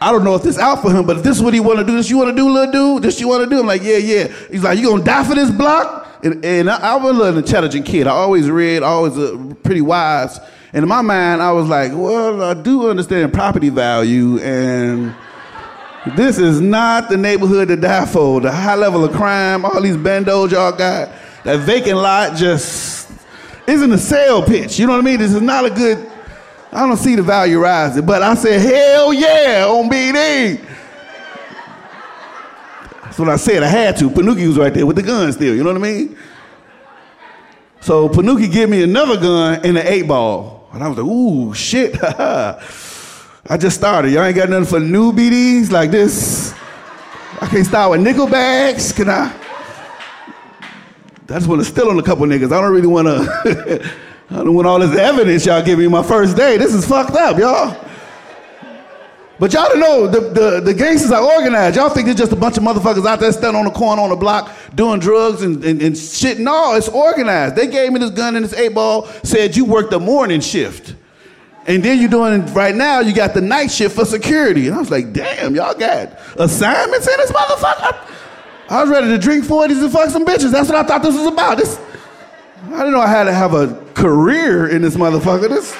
I 0.00 0.12
don't 0.12 0.22
know 0.22 0.34
if 0.36 0.42
this 0.42 0.58
out 0.58 0.82
for 0.82 0.92
him, 0.92 1.06
but 1.06 1.18
if 1.18 1.22
this 1.24 1.38
is 1.38 1.42
what 1.42 1.54
he 1.54 1.60
want 1.60 1.80
to 1.80 1.84
do, 1.84 1.96
this 1.96 2.08
you 2.08 2.18
want 2.18 2.30
to 2.30 2.36
do, 2.36 2.48
little 2.48 2.72
dude? 2.72 3.02
This 3.02 3.20
you 3.20 3.28
want 3.28 3.42
to 3.42 3.50
do? 3.50 3.60
I'm 3.60 3.66
like, 3.66 3.82
yeah, 3.82 3.96
yeah. 3.96 4.28
He's 4.50 4.62
like, 4.62 4.78
you 4.78 4.88
gonna 4.88 5.02
die 5.02 5.24
for 5.24 5.34
this 5.34 5.50
block? 5.50 6.06
And, 6.22 6.44
and 6.44 6.70
I, 6.70 6.94
I 6.94 6.96
was 6.96 7.18
an 7.18 7.36
intelligent 7.36 7.86
kid. 7.86 8.06
I 8.06 8.10
always 8.10 8.48
read, 8.48 8.82
always 8.82 9.18
uh, 9.18 9.54
pretty 9.62 9.80
wise. 9.80 10.38
And 10.72 10.82
in 10.82 10.88
my 10.88 11.02
mind, 11.02 11.42
I 11.42 11.52
was 11.52 11.68
like, 11.68 11.92
well, 11.94 12.42
I 12.42 12.54
do 12.54 12.90
understand 12.90 13.32
property 13.32 13.70
value, 13.70 14.38
and 14.38 15.14
this 16.16 16.38
is 16.38 16.60
not 16.60 17.08
the 17.08 17.16
neighborhood 17.16 17.68
to 17.68 17.76
die 17.76 18.06
for. 18.06 18.40
The 18.40 18.52
high 18.52 18.74
level 18.74 19.04
of 19.04 19.12
crime, 19.12 19.64
all 19.64 19.80
these 19.80 19.96
bandos 19.96 20.50
y'all 20.50 20.72
got, 20.72 21.10
that 21.44 21.60
vacant 21.60 21.98
lot 21.98 22.36
just 22.36 23.10
isn't 23.66 23.92
a 23.92 23.98
sale 23.98 24.42
pitch. 24.42 24.78
You 24.78 24.86
know 24.86 24.92
what 24.92 25.00
I 25.00 25.04
mean? 25.04 25.18
This 25.18 25.34
is 25.34 25.42
not 25.42 25.64
a 25.64 25.70
good 25.70 26.08
I 26.70 26.86
don't 26.86 26.96
see 26.98 27.14
the 27.14 27.22
value 27.22 27.58
rising, 27.58 28.04
but 28.04 28.22
I 28.22 28.34
said, 28.34 28.60
hell 28.60 29.12
yeah, 29.12 29.64
on 29.66 29.88
BD. 29.88 30.60
That's 33.02 33.18
what 33.18 33.30
I 33.30 33.36
said. 33.36 33.62
I 33.62 33.68
had 33.68 33.96
to. 33.98 34.10
Panuki 34.10 34.46
was 34.46 34.58
right 34.58 34.72
there 34.72 34.84
with 34.84 34.96
the 34.96 35.02
gun 35.02 35.32
still. 35.32 35.54
You 35.54 35.64
know 35.64 35.72
what 35.72 35.80
I 35.80 35.92
mean? 35.92 36.16
So 37.80 38.08
Panuki 38.08 38.52
gave 38.52 38.68
me 38.68 38.82
another 38.82 39.16
gun 39.16 39.60
and 39.64 39.78
an 39.78 39.86
eight 39.86 40.06
ball. 40.06 40.68
And 40.72 40.84
I 40.84 40.88
was 40.88 40.98
like, 40.98 41.06
ooh, 41.06 41.54
shit. 41.54 41.94
I 43.46 43.56
just 43.56 43.76
started. 43.76 44.12
Y'all 44.12 44.24
ain't 44.24 44.36
got 44.36 44.48
nothing 44.48 44.66
for 44.66 44.80
new 44.80 45.12
BDs 45.12 45.70
like 45.70 45.90
this. 45.90 46.52
I 47.40 47.46
can't 47.46 47.66
start 47.66 47.90
with 47.92 48.00
nickel 48.00 48.26
bags. 48.26 48.92
Can 48.92 49.08
I? 49.08 49.34
I 51.30 51.34
just 51.34 51.46
want 51.46 51.60
to 51.60 51.64
steal 51.64 51.88
on 51.88 51.98
a 51.98 52.02
couple 52.02 52.26
niggas. 52.26 52.46
I 52.46 52.60
don't 52.60 52.72
really 52.72 52.86
want 52.86 53.06
to. 53.06 53.90
I 54.30 54.36
don't 54.36 54.54
want 54.54 54.66
all 54.66 54.78
this 54.78 54.98
evidence 54.98 55.46
y'all 55.46 55.62
give 55.62 55.78
me 55.78 55.86
my 55.86 56.02
first 56.02 56.36
day. 56.36 56.58
This 56.58 56.74
is 56.74 56.86
fucked 56.86 57.14
up, 57.14 57.38
y'all. 57.38 57.88
But 59.38 59.52
y'all 59.52 59.68
don't 59.68 59.80
know 59.80 60.06
the, 60.08 60.20
the, 60.20 60.60
the 60.60 60.74
gangsters 60.74 61.12
are 61.12 61.22
organized. 61.22 61.76
Y'all 61.76 61.88
think 61.88 62.08
it's 62.08 62.18
just 62.18 62.32
a 62.32 62.36
bunch 62.36 62.58
of 62.58 62.64
motherfuckers 62.64 63.06
out 63.06 63.20
there 63.20 63.30
standing 63.32 63.56
on 63.56 63.64
the 63.66 63.70
corner 63.70 64.02
on 64.02 64.10
the 64.10 64.16
block 64.16 64.54
doing 64.74 64.98
drugs 64.98 65.42
and, 65.42 65.64
and, 65.64 65.80
and 65.80 65.96
shit. 65.96 66.40
No, 66.40 66.74
it's 66.74 66.88
organized. 66.88 67.54
They 67.54 67.68
gave 67.68 67.92
me 67.92 68.00
this 68.00 68.10
gun 68.10 68.34
and 68.36 68.44
this 68.44 68.52
eight 68.54 68.74
ball, 68.74 69.06
said 69.22 69.56
you 69.56 69.64
work 69.64 69.90
the 69.90 70.00
morning 70.00 70.40
shift. 70.40 70.94
And 71.68 71.82
then 71.82 72.00
you're 72.00 72.08
doing 72.08 72.46
right 72.54 72.74
now, 72.74 73.00
you 73.00 73.14
got 73.14 73.34
the 73.34 73.42
night 73.42 73.70
shift 73.70 73.94
for 73.94 74.06
security. 74.06 74.68
And 74.68 74.74
I 74.74 74.78
was 74.78 74.90
like, 74.90 75.12
damn, 75.12 75.54
y'all 75.54 75.74
got 75.74 76.18
assignments 76.38 77.06
in 77.06 77.14
this 77.18 77.30
motherfucker? 77.30 78.08
I 78.70 78.80
was 78.82 78.90
ready 78.90 79.08
to 79.08 79.18
drink 79.18 79.44
40s 79.44 79.82
and 79.82 79.92
fuck 79.92 80.08
some 80.08 80.24
bitches. 80.24 80.50
That's 80.50 80.70
what 80.70 80.76
I 80.76 80.82
thought 80.82 81.02
this 81.02 81.14
was 81.14 81.26
about. 81.26 81.58
This, 81.58 81.78
I 82.64 82.78
didn't 82.78 82.92
know 82.92 83.00
I 83.00 83.06
had 83.06 83.24
to 83.24 83.34
have 83.34 83.52
a 83.52 83.74
career 83.92 84.68
in 84.68 84.80
this 84.80 84.96
motherfucker. 84.96 85.50
This, 85.50 85.76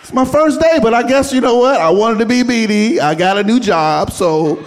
it's 0.00 0.12
my 0.14 0.24
first 0.24 0.58
day, 0.58 0.78
but 0.82 0.94
I 0.94 1.02
guess 1.02 1.34
you 1.34 1.42
know 1.42 1.58
what? 1.58 1.78
I 1.78 1.90
wanted 1.90 2.20
to 2.20 2.26
be 2.26 2.42
BD. 2.42 2.98
I 2.98 3.14
got 3.14 3.36
a 3.36 3.44
new 3.44 3.60
job, 3.60 4.10
so 4.10 4.66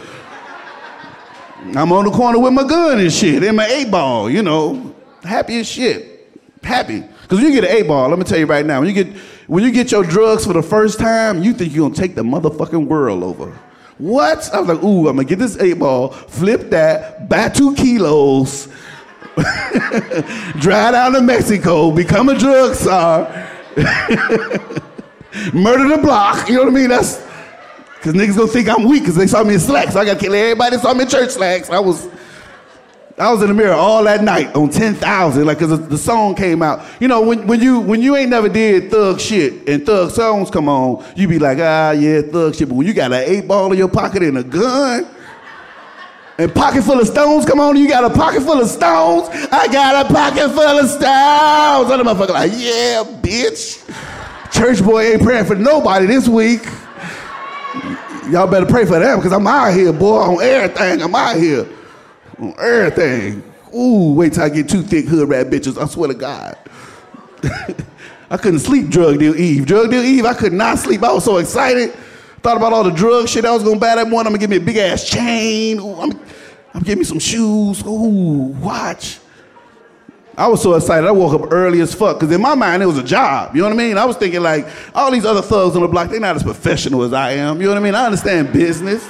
I'm 1.74 1.92
on 1.92 2.06
the 2.06 2.12
corner 2.12 2.38
with 2.38 2.54
my 2.54 2.64
gun 2.64 3.00
and 3.00 3.12
shit 3.12 3.44
and 3.44 3.58
my 3.58 3.66
eight 3.66 3.90
ball, 3.90 4.30
you 4.30 4.44
know. 4.44 4.96
Happy 5.24 5.58
as 5.60 5.68
shit. 5.68 6.30
Happy. 6.62 7.04
Because 7.24 7.40
you 7.42 7.52
get 7.52 7.64
an 7.64 7.72
eight 7.72 7.88
ball, 7.88 8.08
let 8.10 8.20
me 8.20 8.26
tell 8.26 8.38
you 8.38 8.46
right 8.46 8.64
now, 8.64 8.80
when 8.80 8.88
you 8.88 9.04
get 9.04 9.16
when 9.48 9.64
you 9.64 9.72
get 9.72 9.92
your 9.92 10.04
drugs 10.04 10.46
for 10.46 10.54
the 10.54 10.64
first 10.64 11.00
time, 11.00 11.44
you 11.44 11.54
think 11.54 11.74
you're 11.74 11.88
gonna 11.88 12.00
take 12.00 12.16
the 12.16 12.24
motherfucking 12.24 12.88
world 12.88 13.24
over. 13.24 13.58
What? 13.98 14.54
I 14.54 14.60
was 14.60 14.68
like, 14.68 14.84
ooh, 14.84 15.08
I'm 15.08 15.16
gonna 15.16 15.28
get 15.28 15.40
this 15.40 15.58
eight 15.58 15.80
ball, 15.80 16.10
flip 16.10 16.70
that, 16.72 17.30
buy 17.30 17.50
two 17.50 17.74
kilos, 17.76 18.68
drive 20.60 20.94
down 20.94 21.14
to 21.14 21.22
Mexico, 21.22 21.92
become 21.92 22.30
a 22.30 22.38
drug 22.38 22.76
czar, 22.76 23.24
murder 25.54 25.90
the 25.90 26.00
block. 26.02 26.50
You 26.50 26.56
know 26.56 26.64
what 26.64 26.72
I 26.72 26.76
mean? 26.76 26.90
That's 26.90 27.24
because 27.96 28.14
niggas 28.14 28.38
gonna 28.38 28.52
think 28.52 28.68
I'm 28.68 28.84
weak 28.88 29.04
because 29.04 29.16
they 29.16 29.28
saw 29.28 29.44
me 29.44 29.54
in 29.54 29.60
slacks. 29.60 29.96
I 29.96 30.06
gotta 30.06 30.20
kill 30.20 30.34
everybody 30.34 30.78
saw 30.78 30.94
me 30.94 31.04
in 31.04 31.10
church 31.10 31.32
slacks. 31.32 31.70
I 31.70 31.80
was 31.80 32.08
I 33.18 33.32
was 33.32 33.42
in 33.42 33.48
the 33.48 33.54
mirror 33.54 33.74
all 33.74 34.04
that 34.04 34.24
night 34.24 34.54
on 34.56 34.70
10,000, 34.70 35.46
like, 35.46 35.58
cause 35.58 35.88
the, 35.88 35.98
song 35.98 36.36
came 36.36 36.62
out. 36.62 36.86
You 37.00 37.08
know, 37.08 37.22
when, 37.22 37.48
when 37.48 37.62
you 37.62 37.80
when 37.80 38.02
you 38.02 38.18
ain't 38.18 38.30
never 38.30 38.50
did 38.50 38.92
thug 38.92 39.22
shit 39.22 39.70
and 39.70 39.86
thug 39.86 40.12
songs 40.12 40.52
come 40.52 40.68
on, 40.68 41.06
you 41.16 41.26
be 41.26 41.40
like, 41.40 41.58
ah, 41.62 41.92
yeah, 41.92 42.22
thug 42.22 42.56
shit. 42.56 42.68
But 42.68 42.76
when 42.76 42.86
you 42.86 42.94
got 42.94 43.14
an 43.14 43.24
eight 43.26 43.48
ball 43.48 43.72
in 43.72 43.78
your 43.78 43.88
pocket 43.88 44.22
and 44.22 44.38
a 44.38 44.44
gun, 44.44 45.08
and 46.38 46.54
pocket 46.54 46.84
full 46.84 47.00
of 47.00 47.08
stones 47.08 47.46
come 47.46 47.62
on, 47.62 47.78
you 47.78 47.88
got 47.88 48.04
a 48.04 48.14
pocket 48.14 48.42
full 48.42 48.60
of 48.60 48.68
stones. 48.68 49.30
I 49.50 49.68
got 49.72 50.06
a 50.06 50.14
pocket 50.14 50.50
full 50.50 50.60
of 50.60 50.90
stones. 50.90 51.88
The 51.88 52.04
motherfucker 52.04 52.34
like, 52.34 52.52
yeah, 52.54 53.04
bitch. 53.22 53.90
Church 54.52 54.84
boy 54.84 55.14
ain't 55.14 55.22
praying 55.24 55.46
for 55.46 55.56
nobody 55.56 56.06
this 56.06 56.28
week. 56.28 56.66
Y'all 58.30 58.48
better 58.48 58.66
pray 58.66 58.84
for 58.84 59.00
them, 59.00 59.20
because 59.20 59.32
I'm 59.32 59.48
out 59.48 59.74
here, 59.74 59.94
boy, 59.94 60.18
on 60.18 60.44
everything. 60.44 61.02
I'm 61.02 61.16
out 61.16 61.38
here 61.38 61.66
on 62.40 62.54
everything. 62.60 63.44
Ooh, 63.76 64.14
wait 64.14 64.34
till 64.34 64.44
I 64.44 64.50
get 64.50 64.70
two 64.70 64.82
thick 64.82 65.06
hood 65.06 65.28
rat 65.30 65.48
bitches. 65.48 65.82
I 65.82 65.86
swear 65.88 66.08
to 66.08 66.14
God. 66.14 66.58
I 68.30 68.38
couldn't 68.38 68.60
sleep 68.60 68.90
drug 68.90 69.20
deal 69.20 69.36
Eve. 69.36 69.66
Drug 69.66 69.92
deal 69.92 70.04
Eve, 70.04 70.26
I 70.26 70.34
could 70.34 70.54
not 70.54 70.80
sleep. 70.80 71.04
I 71.04 71.12
was 71.14 71.24
so 71.24 71.38
excited. 71.38 71.94
Thought 72.42 72.58
about 72.58 72.74
all 72.74 72.84
the 72.84 72.92
drug 72.92 73.28
shit 73.28 73.46
I 73.46 73.52
was 73.52 73.64
gonna 73.64 73.80
buy 73.80 73.96
that 73.96 74.08
morning. 74.08 74.28
I'm 74.28 74.34
gonna 74.34 74.40
give 74.40 74.50
me 74.50 74.58
a 74.58 74.62
big 74.62 74.78
ass 74.78 75.08
chain. 75.08 75.80
Ooh, 75.80 76.00
I'm, 76.00 76.20
I'm 76.74 76.84
give 76.84 76.98
me 76.98 77.04
some 77.04 77.20
shoes. 77.20 77.84
Ooh, 77.86 78.54
watch. 78.62 79.20
I 80.38 80.48
was 80.48 80.62
so 80.62 80.74
excited. 80.74 81.08
I 81.08 81.12
woke 81.12 81.42
up 81.42 81.52
early 81.52 81.80
as 81.80 81.96
fuck 81.96 82.20
because 82.20 82.34
in 82.36 82.42
my 82.42 82.56
mind 82.56 82.84
it 82.84 82.88
was 82.88 82.98
a 82.98 83.04
job. 83.04 83.56
You 83.56 83.62
know 83.62 83.70
what 83.70 83.74
I 83.74 83.78
mean? 83.78 83.98
I 83.98 84.06
was 84.06 84.18
thinking 84.18 84.42
like 84.42 84.68
all 84.94 85.10
these 85.10 85.26
other 85.26 85.42
thugs 85.42 85.76
on 85.76 85.82
the 85.82 85.88
block, 85.88 86.10
they're 86.10 86.20
not 86.20 86.36
as 86.36 86.44
professional 86.44 87.04
as 87.04 87.14
I 87.14 87.32
am. 87.32 87.62
You 87.62 87.68
know 87.68 87.74
what 87.74 87.80
I 87.80 87.84
mean? 87.84 87.96
I 87.96 88.06
understand 88.06 88.52
business. 88.52 89.08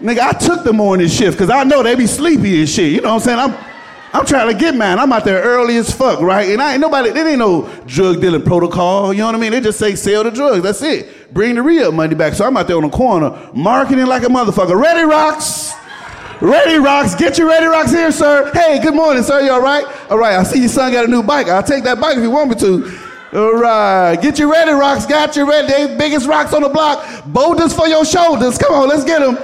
Nigga, 0.00 0.18
I 0.18 0.32
took 0.32 0.62
the 0.62 0.72
morning 0.72 1.08
shift 1.08 1.38
because 1.38 1.48
I 1.48 1.64
know 1.64 1.82
they 1.82 1.94
be 1.94 2.06
sleepy 2.06 2.60
and 2.60 2.68
shit. 2.68 2.92
You 2.92 3.00
know 3.00 3.14
what 3.14 3.26
I'm 3.28 3.38
saying? 3.38 3.38
I'm, 3.38 3.66
I'm 4.12 4.26
trying 4.26 4.52
to 4.52 4.58
get 4.58 4.74
mine. 4.74 4.98
I'm 4.98 5.10
out 5.10 5.24
there 5.24 5.42
early 5.42 5.76
as 5.76 5.90
fuck, 5.90 6.20
right? 6.20 6.50
And 6.50 6.60
I 6.60 6.72
ain't 6.72 6.80
nobody, 6.80 7.10
there 7.10 7.26
ain't 7.26 7.38
no 7.38 7.68
drug 7.86 8.20
dealing 8.20 8.42
protocol. 8.42 9.14
You 9.14 9.20
know 9.20 9.26
what 9.26 9.34
I 9.36 9.38
mean? 9.38 9.52
They 9.52 9.60
just 9.60 9.78
say 9.78 9.94
sell 9.94 10.22
the 10.24 10.30
drugs. 10.30 10.62
That's 10.62 10.82
it. 10.82 11.32
Bring 11.32 11.54
the 11.54 11.62
re-up 11.62 11.94
money 11.94 12.14
back. 12.14 12.34
So 12.34 12.46
I'm 12.46 12.56
out 12.56 12.66
there 12.66 12.76
on 12.76 12.82
the 12.82 12.90
corner 12.90 13.50
marketing 13.54 14.06
like 14.06 14.22
a 14.22 14.26
motherfucker. 14.26 14.78
Ready 14.78 15.04
rocks. 15.04 15.72
Ready 16.42 16.78
rocks. 16.78 17.14
Get 17.14 17.38
your 17.38 17.48
ready 17.48 17.64
rocks 17.64 17.90
here, 17.90 18.12
sir. 18.12 18.50
Hey, 18.52 18.78
good 18.82 18.94
morning, 18.94 19.22
sir. 19.22 19.40
You 19.40 19.52
all 19.52 19.62
right? 19.62 19.84
All 20.10 20.18
right. 20.18 20.38
I 20.38 20.42
see 20.42 20.60
your 20.60 20.68
son 20.68 20.92
got 20.92 21.06
a 21.06 21.08
new 21.08 21.22
bike. 21.22 21.48
I'll 21.48 21.62
take 21.62 21.84
that 21.84 21.98
bike 21.98 22.18
if 22.18 22.22
you 22.22 22.30
want 22.30 22.50
me 22.50 22.56
to. 22.56 22.98
All 23.32 23.54
right. 23.54 24.16
Get 24.16 24.38
your 24.38 24.50
ready 24.50 24.72
rocks. 24.72 25.06
Got 25.06 25.36
your 25.36 25.46
ready. 25.46 25.68
They 25.68 25.96
biggest 25.96 26.26
rocks 26.26 26.52
on 26.52 26.60
the 26.60 26.68
block. 26.68 27.24
Boulders 27.26 27.72
for 27.72 27.88
your 27.88 28.04
shoulders. 28.04 28.58
Come 28.58 28.74
on, 28.74 28.88
let's 28.88 29.04
get 29.04 29.20
them. 29.20 29.36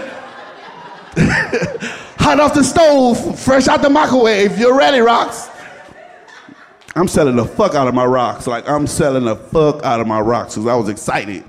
Hot 2.18 2.40
off 2.40 2.54
the 2.54 2.62
stove, 2.62 3.38
fresh 3.38 3.68
out 3.68 3.82
the 3.82 3.90
microwave. 3.90 4.58
You're 4.58 4.76
ready, 4.76 5.00
rocks. 5.00 5.48
I'm 6.94 7.08
selling 7.08 7.36
the 7.36 7.44
fuck 7.44 7.74
out 7.74 7.88
of 7.88 7.94
my 7.94 8.04
rocks. 8.04 8.46
Like 8.46 8.68
I'm 8.68 8.86
selling 8.86 9.24
the 9.24 9.36
fuck 9.36 9.82
out 9.84 10.00
of 10.00 10.06
my 10.06 10.20
rocks 10.20 10.54
because 10.54 10.66
I 10.68 10.74
was 10.74 10.88
excited. 10.88 11.44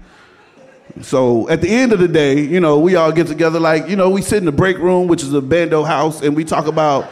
So 1.01 1.49
at 1.49 1.61
the 1.61 1.69
end 1.69 1.91
of 1.91 1.99
the 1.99 2.07
day, 2.07 2.39
you 2.39 2.59
know, 2.59 2.79
we 2.79 2.95
all 2.95 3.11
get 3.11 3.27
together. 3.27 3.59
Like 3.59 3.87
you 3.87 3.95
know, 3.95 4.09
we 4.09 4.21
sit 4.21 4.37
in 4.37 4.45
the 4.45 4.51
break 4.51 4.77
room, 4.77 5.07
which 5.07 5.23
is 5.23 5.33
a 5.33 5.41
bando 5.41 5.83
house, 5.83 6.21
and 6.21 6.35
we 6.35 6.43
talk 6.43 6.67
about 6.67 7.09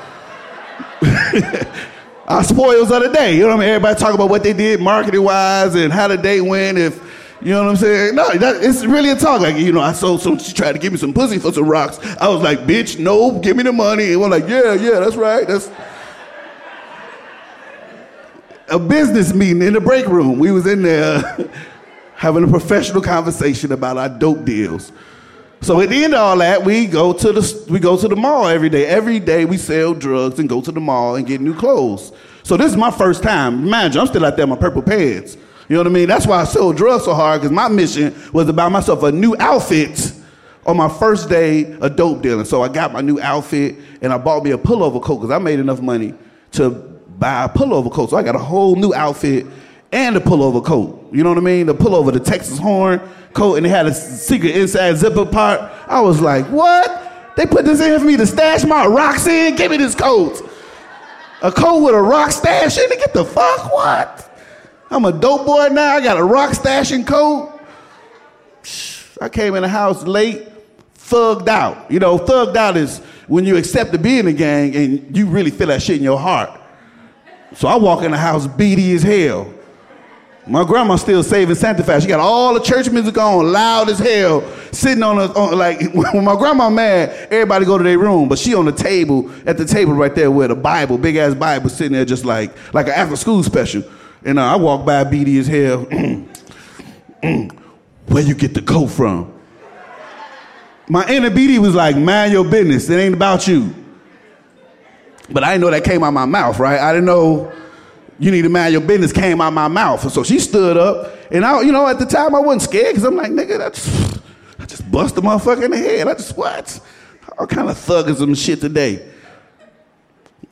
our 2.27 2.43
spoils 2.43 2.91
of 2.91 3.03
the 3.03 3.09
day. 3.13 3.35
You 3.35 3.41
know 3.43 3.49
what 3.49 3.57
I 3.57 3.59
mean? 3.59 3.69
Everybody 3.69 3.99
talk 3.99 4.13
about 4.13 4.29
what 4.29 4.43
they 4.43 4.53
did 4.53 4.79
marketing 4.79 5.23
wise 5.23 5.75
and 5.75 5.91
how 5.91 6.07
the 6.07 6.17
day 6.17 6.41
went. 6.41 6.77
If 6.77 7.01
you 7.41 7.51
know 7.51 7.63
what 7.63 7.69
I'm 7.71 7.75
saying? 7.75 8.15
No, 8.15 8.29
that, 8.29 8.63
it's 8.63 8.85
really 8.85 9.09
a 9.09 9.15
talk. 9.15 9.41
Like, 9.41 9.55
you 9.55 9.71
know, 9.71 9.81
I 9.81 9.93
sold 9.93 10.21
some, 10.21 10.37
she 10.37 10.53
tried 10.53 10.73
to 10.73 10.79
give 10.79 10.93
me 10.93 10.99
some 10.99 11.13
pussy 11.13 11.39
for 11.39 11.51
some 11.51 11.67
rocks. 11.67 11.99
I 12.19 12.27
was 12.29 12.41
like, 12.41 12.59
bitch, 12.59 12.99
no, 12.99 13.39
give 13.39 13.57
me 13.57 13.63
the 13.63 13.71
money. 13.71 14.11
And 14.11 14.21
we're 14.21 14.29
like, 14.29 14.47
yeah, 14.47 14.73
yeah, 14.73 14.99
that's 14.99 15.15
right. 15.15 15.47
That's 15.47 15.69
a 18.69 18.77
business 18.77 19.33
meeting 19.33 19.61
in 19.61 19.73
the 19.73 19.81
break 19.81 20.07
room. 20.07 20.37
We 20.37 20.51
was 20.51 20.67
in 20.67 20.83
there 20.83 21.49
having 22.15 22.43
a 22.43 22.47
professional 22.47 23.01
conversation 23.01 23.71
about 23.71 23.97
our 23.97 24.09
dope 24.09 24.45
deals. 24.45 24.91
So 25.61 25.79
at 25.81 25.89
the 25.89 26.03
end 26.03 26.13
of 26.13 26.19
all 26.19 26.37
that, 26.39 26.63
we 26.63 26.87
go 26.87 27.13
to 27.13 27.31
the 27.33 27.65
we 27.69 27.79
go 27.79 27.95
to 27.95 28.07
the 28.07 28.15
mall 28.15 28.47
every 28.47 28.69
day. 28.69 28.87
Every 28.87 29.19
day 29.19 29.45
we 29.45 29.57
sell 29.57 29.93
drugs 29.93 30.39
and 30.39 30.49
go 30.49 30.59
to 30.61 30.71
the 30.71 30.79
mall 30.79 31.15
and 31.15 31.27
get 31.27 31.39
new 31.39 31.53
clothes. 31.53 32.11
So 32.43 32.57
this 32.57 32.71
is 32.71 32.77
my 32.77 32.89
first 32.89 33.21
time. 33.21 33.67
Imagine 33.67 34.01
I'm 34.01 34.07
still 34.07 34.25
out 34.25 34.35
there 34.35 34.43
in 34.43 34.49
my 34.49 34.55
purple 34.55 34.81
pants. 34.81 35.37
You 35.67 35.75
know 35.75 35.81
what 35.81 35.87
I 35.87 35.91
mean? 35.91 36.07
That's 36.07 36.27
why 36.27 36.41
I 36.41 36.43
sold 36.43 36.77
drugs 36.77 37.05
so 37.05 37.13
hard, 37.13 37.41
because 37.41 37.53
my 37.53 37.67
mission 37.69 38.13
was 38.33 38.47
to 38.47 38.53
buy 38.53 38.69
myself 38.69 39.03
a 39.03 39.11
new 39.11 39.35
outfit 39.39 40.13
on 40.65 40.77
my 40.77 40.89
first 40.89 41.29
day 41.29 41.73
of 41.79 41.95
dope 41.95 42.21
dealing. 42.21 42.45
So 42.45 42.61
I 42.61 42.67
got 42.67 42.93
my 42.93 43.01
new 43.01 43.19
outfit 43.19 43.77
and 44.01 44.13
I 44.13 44.17
bought 44.17 44.43
me 44.43 44.51
a 44.51 44.57
pullover 44.57 45.01
coat 45.01 45.17
because 45.17 45.31
I 45.31 45.39
made 45.39 45.59
enough 45.59 45.81
money 45.81 46.13
to 46.51 46.69
buy 46.69 47.45
a 47.45 47.49
pullover 47.49 47.91
coat. 47.91 48.11
So 48.11 48.17
I 48.17 48.23
got 48.23 48.35
a 48.35 48.39
whole 48.39 48.75
new 48.75 48.93
outfit 48.93 49.47
and 49.91 50.15
a 50.15 50.19
pullover 50.19 50.63
coat. 50.63 51.09
You 51.11 51.23
know 51.23 51.29
what 51.29 51.37
I 51.37 51.41
mean? 51.41 51.65
The 51.65 51.75
pullover, 51.75 52.13
the 52.13 52.19
Texas 52.19 52.57
horn 52.57 53.01
coat, 53.33 53.55
and 53.55 53.65
it 53.65 53.69
had 53.69 53.87
a 53.87 53.93
secret 53.93 54.55
inside 54.55 54.97
zipper 54.97 55.25
part. 55.25 55.61
I 55.87 55.99
was 56.01 56.21
like, 56.21 56.45
what? 56.47 57.33
They 57.35 57.45
put 57.45 57.65
this 57.65 57.79
in 57.79 57.87
here 57.87 57.99
for 57.99 58.05
me 58.05 58.17
to 58.17 58.27
stash 58.27 58.63
my 58.63 58.85
rocks 58.85 59.25
in? 59.25 59.55
Give 59.55 59.71
me 59.71 59.77
this 59.77 59.95
coat. 59.95 60.47
A 61.41 61.51
coat 61.51 61.79
with 61.79 61.95
a 61.95 62.01
rock 62.01 62.31
stash 62.31 62.77
in 62.77 62.91
it? 62.91 62.99
Get 62.99 63.13
the 63.13 63.25
fuck? 63.25 63.73
What? 63.73 64.30
I'm 64.91 65.05
a 65.05 65.11
dope 65.13 65.45
boy 65.45 65.69
now. 65.71 65.95
I 65.95 66.03
got 66.03 66.17
a 66.17 66.23
rock 66.23 66.51
stashing 66.51 67.07
coat. 67.07 67.57
I 69.21 69.29
came 69.29 69.55
in 69.55 69.61
the 69.61 69.69
house 69.69 70.03
late, 70.03 70.49
thugged 70.97 71.47
out. 71.47 71.89
You 71.89 71.99
know, 71.99 72.19
thugged 72.19 72.57
out 72.57 72.75
is 72.75 72.99
when 73.27 73.45
you 73.45 73.55
accept 73.55 73.93
to 73.93 73.97
be 73.97 74.19
in 74.19 74.27
a 74.27 74.33
gang 74.33 74.75
and 74.75 75.15
you 75.15 75.27
really 75.27 75.49
feel 75.49 75.67
that 75.67 75.81
shit 75.81 75.97
in 75.97 76.03
your 76.03 76.19
heart. 76.19 76.59
So 77.55 77.69
I 77.69 77.77
walk 77.77 78.03
in 78.03 78.11
the 78.11 78.17
house 78.17 78.47
beady 78.47 78.93
as 78.93 79.01
hell. 79.01 79.53
My 80.45 80.65
grandma 80.65 80.97
still 80.97 81.23
saving 81.23 81.55
sanctified. 81.55 82.01
She 82.01 82.09
got 82.09 82.19
all 82.19 82.53
the 82.53 82.59
church 82.59 82.89
music 82.89 83.17
on, 83.17 83.49
loud 83.49 83.89
as 83.89 83.99
hell, 83.99 84.43
sitting 84.73 85.03
on, 85.03 85.19
a, 85.19 85.31
on 85.33 85.57
like 85.57 85.79
when 85.93 86.25
my 86.25 86.35
grandma 86.35 86.69
mad, 86.69 87.11
everybody 87.31 87.63
go 87.63 87.77
to 87.77 87.83
their 87.83 87.99
room, 87.99 88.27
but 88.27 88.39
she 88.39 88.55
on 88.55 88.65
the 88.65 88.71
table 88.73 89.31
at 89.45 89.57
the 89.57 89.65
table 89.65 89.93
right 89.93 90.15
there 90.15 90.31
with 90.31 90.51
a 90.51 90.55
Bible, 90.55 90.97
big 90.97 91.15
ass 91.15 91.33
Bible, 91.33 91.69
sitting 91.69 91.93
there 91.93 92.03
just 92.03 92.25
like 92.25 92.51
like 92.73 92.87
an 92.87 92.93
after 92.93 93.15
school 93.15 93.41
special. 93.43 93.83
And 94.23 94.37
uh, 94.39 94.43
I 94.43 94.55
walk 94.55 94.85
by 94.85 95.03
beady 95.03 95.39
as 95.39 95.47
hell. 95.47 95.79
Where 98.07 98.23
you 98.23 98.35
get 98.35 98.53
the 98.53 98.61
coat 98.61 98.87
from? 98.87 99.33
My 100.87 101.07
inner 101.07 101.29
beady 101.29 101.57
was 101.59 101.73
like, 101.73 101.97
mind 101.97 102.33
your 102.33 102.43
business. 102.43 102.89
It 102.89 102.95
ain't 102.95 103.15
about 103.15 103.47
you. 103.47 103.73
But 105.29 105.43
I 105.43 105.51
didn't 105.53 105.61
know 105.61 105.71
that 105.71 105.83
came 105.83 106.03
out 106.03 106.11
my 106.11 106.25
mouth, 106.25 106.59
right? 106.59 106.79
I 106.79 106.91
didn't 106.91 107.05
know 107.05 107.51
you 108.19 108.29
need 108.29 108.43
to 108.43 108.49
mind 108.49 108.71
your 108.71 108.81
business 108.81 109.11
came 109.11 109.41
out 109.41 109.51
my 109.53 109.67
mouth. 109.67 110.11
So 110.11 110.23
she 110.23 110.39
stood 110.39 110.77
up, 110.77 111.15
and 111.31 111.43
I, 111.43 111.61
you 111.61 111.71
know, 111.71 111.87
at 111.87 111.97
the 111.97 112.05
time 112.05 112.35
I 112.35 112.39
wasn't 112.39 112.61
scared 112.63 112.89
because 112.89 113.03
I'm 113.03 113.15
like, 113.15 113.31
nigga, 113.31 113.65
I 113.65 113.69
just, 113.69 114.21
I 114.59 114.65
just 114.65 114.91
bust 114.91 115.15
the 115.15 115.21
motherfucker 115.21 115.63
in 115.63 115.71
the 115.71 115.77
head. 115.77 116.07
I 116.07 116.13
just 116.13 116.37
what? 116.37 116.79
All 117.37 117.47
kind 117.47 117.69
of 117.69 117.77
thuggism 117.77 118.37
shit 118.37 118.61
today. 118.61 119.09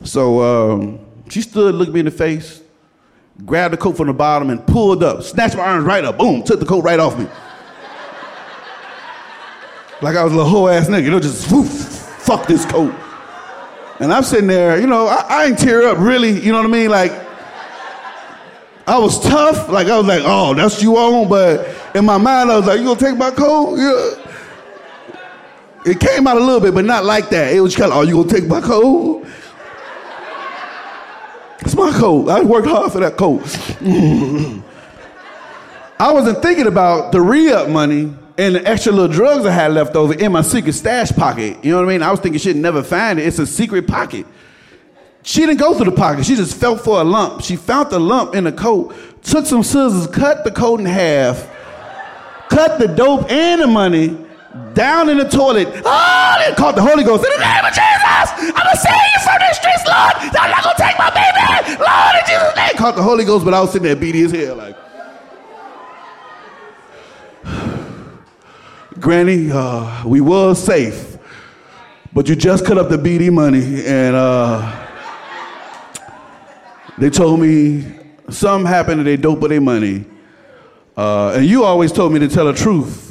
So 0.02 0.42
um, 0.42 1.06
she 1.28 1.42
stood, 1.42 1.74
looked 1.74 1.92
me 1.92 2.00
in 2.00 2.06
the 2.06 2.10
face, 2.10 2.62
grabbed 3.44 3.72
the 3.72 3.78
coat 3.78 3.96
from 3.96 4.08
the 4.08 4.12
bottom 4.12 4.50
and 4.50 4.64
pulled 4.66 5.02
up, 5.02 5.22
snatched 5.22 5.56
my 5.56 5.62
arms 5.62 5.84
right 5.84 6.04
up, 6.04 6.18
boom, 6.18 6.42
took 6.42 6.60
the 6.60 6.66
coat 6.66 6.84
right 6.84 7.00
off 7.00 7.18
me. 7.18 7.26
like 10.02 10.16
I 10.16 10.24
was 10.24 10.32
a 10.32 10.36
little 10.36 10.50
whole 10.50 10.68
ass 10.68 10.88
nigga, 10.88 11.04
you 11.04 11.10
know, 11.10 11.20
just 11.20 11.50
woof, 11.50 11.68
fuck 11.68 12.46
this 12.46 12.64
coat. 12.64 12.94
And 13.98 14.12
I'm 14.12 14.22
sitting 14.22 14.46
there, 14.46 14.80
you 14.80 14.86
know, 14.86 15.06
I, 15.06 15.26
I 15.28 15.44
ain't 15.46 15.58
tear 15.58 15.86
up 15.86 15.98
really, 15.98 16.40
you 16.40 16.52
know 16.52 16.58
what 16.58 16.66
I 16.66 16.70
mean? 16.70 16.90
Like, 16.90 17.12
I 18.90 18.98
was 18.98 19.20
tough. 19.20 19.68
Like 19.68 19.86
I 19.86 19.96
was 19.96 20.06
like, 20.06 20.22
oh, 20.24 20.52
that's 20.52 20.82
you 20.82 20.96
on. 20.96 21.28
But 21.28 21.68
in 21.94 22.04
my 22.04 22.18
mind, 22.18 22.50
I 22.50 22.56
was 22.56 22.66
like, 22.66 22.80
you 22.80 22.84
gonna 22.86 22.98
take 22.98 23.16
my 23.16 23.30
coat? 23.30 23.76
Yeah. 23.76 24.26
It 25.86 26.00
came 26.00 26.26
out 26.26 26.36
a 26.36 26.40
little 26.40 26.60
bit, 26.60 26.74
but 26.74 26.84
not 26.84 27.04
like 27.04 27.30
that. 27.30 27.54
It 27.54 27.60
was 27.60 27.76
kind 27.76 27.92
of, 27.92 27.98
oh, 27.98 28.02
you 28.02 28.14
gonna 28.14 28.28
take 28.28 28.48
my 28.48 28.60
coat? 28.60 29.24
My 31.80 31.90
coat. 31.92 32.28
I 32.28 32.42
worked 32.42 32.68
hard 32.68 32.92
for 32.92 33.00
that 33.00 33.16
coat. 33.16 33.40
I 35.98 36.12
wasn't 36.12 36.42
thinking 36.42 36.66
about 36.66 37.10
the 37.10 37.22
re-up 37.22 37.70
money 37.70 38.14
and 38.36 38.54
the 38.54 38.68
extra 38.68 38.92
little 38.92 39.08
drugs 39.08 39.46
I 39.46 39.50
had 39.50 39.72
left 39.72 39.96
over 39.96 40.12
in 40.12 40.30
my 40.30 40.42
secret 40.42 40.74
stash 40.74 41.10
pocket. 41.12 41.64
You 41.64 41.70
know 41.70 41.78
what 41.78 41.86
I 41.86 41.88
mean? 41.88 42.02
I 42.02 42.10
was 42.10 42.20
thinking 42.20 42.38
she'd 42.38 42.56
never 42.56 42.82
find 42.82 43.18
it. 43.18 43.26
It's 43.26 43.38
a 43.38 43.46
secret 43.46 43.86
pocket. 43.86 44.26
She 45.22 45.40
didn't 45.40 45.56
go 45.56 45.74
through 45.74 45.86
the 45.86 45.96
pocket. 45.96 46.26
She 46.26 46.36
just 46.36 46.54
felt 46.54 46.82
for 46.82 47.00
a 47.00 47.04
lump. 47.04 47.40
She 47.40 47.56
found 47.56 47.88
the 47.88 47.98
lump 47.98 48.34
in 48.34 48.44
the 48.44 48.52
coat, 48.52 48.94
took 49.22 49.46
some 49.46 49.62
scissors, 49.62 50.06
cut 50.06 50.44
the 50.44 50.50
coat 50.50 50.80
in 50.80 50.86
half, 50.86 51.48
cut 52.50 52.78
the 52.78 52.88
dope 52.88 53.30
and 53.30 53.62
the 53.62 53.66
money 53.66 54.18
down 54.74 55.08
in 55.08 55.18
the 55.18 55.28
toilet. 55.28 55.68
Oh, 55.84 56.34
they 56.44 56.54
called 56.54 56.76
the 56.76 56.82
Holy 56.82 57.04
Ghost. 57.04 57.24
In 57.24 57.30
the 57.30 57.38
name 57.38 57.64
of 57.64 57.72
Jesus, 57.72 58.30
I'm 58.38 58.52
gonna 58.52 58.76
save 58.76 58.92
you 58.92 59.20
from 59.22 59.38
the 59.38 59.54
streets, 59.54 59.86
Lord. 59.86 60.14
I'm 60.34 60.50
not 60.50 60.64
gonna 60.64 60.76
take 60.76 60.98
my 60.98 61.10
baby. 61.10 61.76
Lord, 61.78 62.16
in 62.18 62.24
Jesus' 62.26 62.56
name. 62.56 62.76
Called 62.76 62.96
the 62.96 63.02
Holy 63.02 63.24
Ghost, 63.24 63.44
but 63.44 63.54
I 63.54 63.60
was 63.60 63.70
sitting 63.70 63.86
there 63.86 63.96
beating 63.96 64.22
his 64.22 64.32
head 64.32 64.56
like. 64.56 64.76
Granny, 69.00 69.50
uh, 69.52 70.04
we 70.06 70.20
was 70.20 70.62
safe, 70.62 71.16
but 72.12 72.28
you 72.28 72.34
just 72.34 72.64
cut 72.66 72.76
up 72.76 72.88
the 72.88 72.98
BD 72.98 73.32
money, 73.32 73.84
and 73.86 74.16
uh, 74.16 74.86
they 76.98 77.08
told 77.08 77.40
me 77.40 77.86
something 78.28 78.66
happened 78.66 78.98
to 78.98 79.04
they 79.04 79.16
dope 79.16 79.38
with 79.38 79.50
their 79.50 79.60
money, 79.60 80.04
uh, 80.96 81.34
and 81.36 81.46
you 81.46 81.64
always 81.64 81.92
told 81.92 82.12
me 82.12 82.18
to 82.18 82.28
tell 82.28 82.46
the 82.46 82.52
truth. 82.52 83.09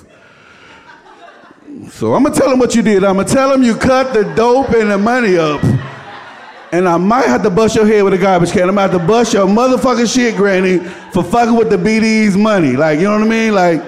So 2.00 2.14
I'm 2.14 2.24
gonna 2.24 2.34
tell 2.34 2.50
them 2.50 2.60
what 2.60 2.76
you 2.76 2.82
did. 2.82 3.04
I'm 3.04 3.18
gonna 3.18 3.28
tell 3.28 3.50
them 3.50 3.62
you 3.62 3.76
cut 3.76 4.14
the 4.14 4.24
dope 4.34 4.70
and 4.70 4.90
the 4.90 4.98
money 4.98 5.38
up. 5.38 5.62
And 6.72 6.88
I 6.88 6.96
might 6.96 7.26
have 7.26 7.44
to 7.44 7.50
bust 7.50 7.76
your 7.76 7.86
head 7.86 8.04
with 8.04 8.14
a 8.14 8.18
garbage 8.18 8.54
can. 8.54 8.70
I'm 8.70 8.76
gonna 8.76 8.90
have 8.90 9.02
to 9.02 9.06
bust 9.06 9.34
your 9.34 9.46
motherfucking 9.46 10.16
shit, 10.16 10.38
Granny, 10.38 10.78
for 11.12 11.26
fucking 11.26 11.58
with 11.58 11.70
the 11.70 11.76
BD's 11.76 12.38
money. 12.38 12.78
Like, 12.78 13.00
you 13.00 13.04
know 13.04 13.20
what 13.20 13.24
I 13.24 13.30
mean? 13.30 13.54
Like, 13.54 13.84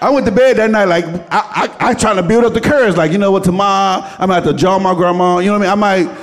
I 0.00 0.10
went 0.10 0.26
to 0.26 0.32
bed 0.32 0.56
that 0.56 0.68
night, 0.68 0.86
like, 0.86 1.04
I, 1.30 1.70
I, 1.80 1.90
I 1.90 1.94
trying 1.94 2.16
to 2.16 2.24
build 2.24 2.42
up 2.42 2.54
the 2.54 2.60
courage. 2.60 2.96
Like, 2.96 3.12
you 3.12 3.18
know 3.18 3.30
what, 3.30 3.44
tomorrow, 3.44 4.02
I'm 4.02 4.30
gonna 4.30 4.34
have 4.34 4.44
to 4.44 4.52
jaw 4.52 4.80
my 4.80 4.92
grandma. 4.96 5.38
You 5.38 5.52
know 5.52 5.60
what 5.60 5.68
I 5.68 5.76
mean? 5.76 5.84
I 5.84 6.06
might, 6.06 6.18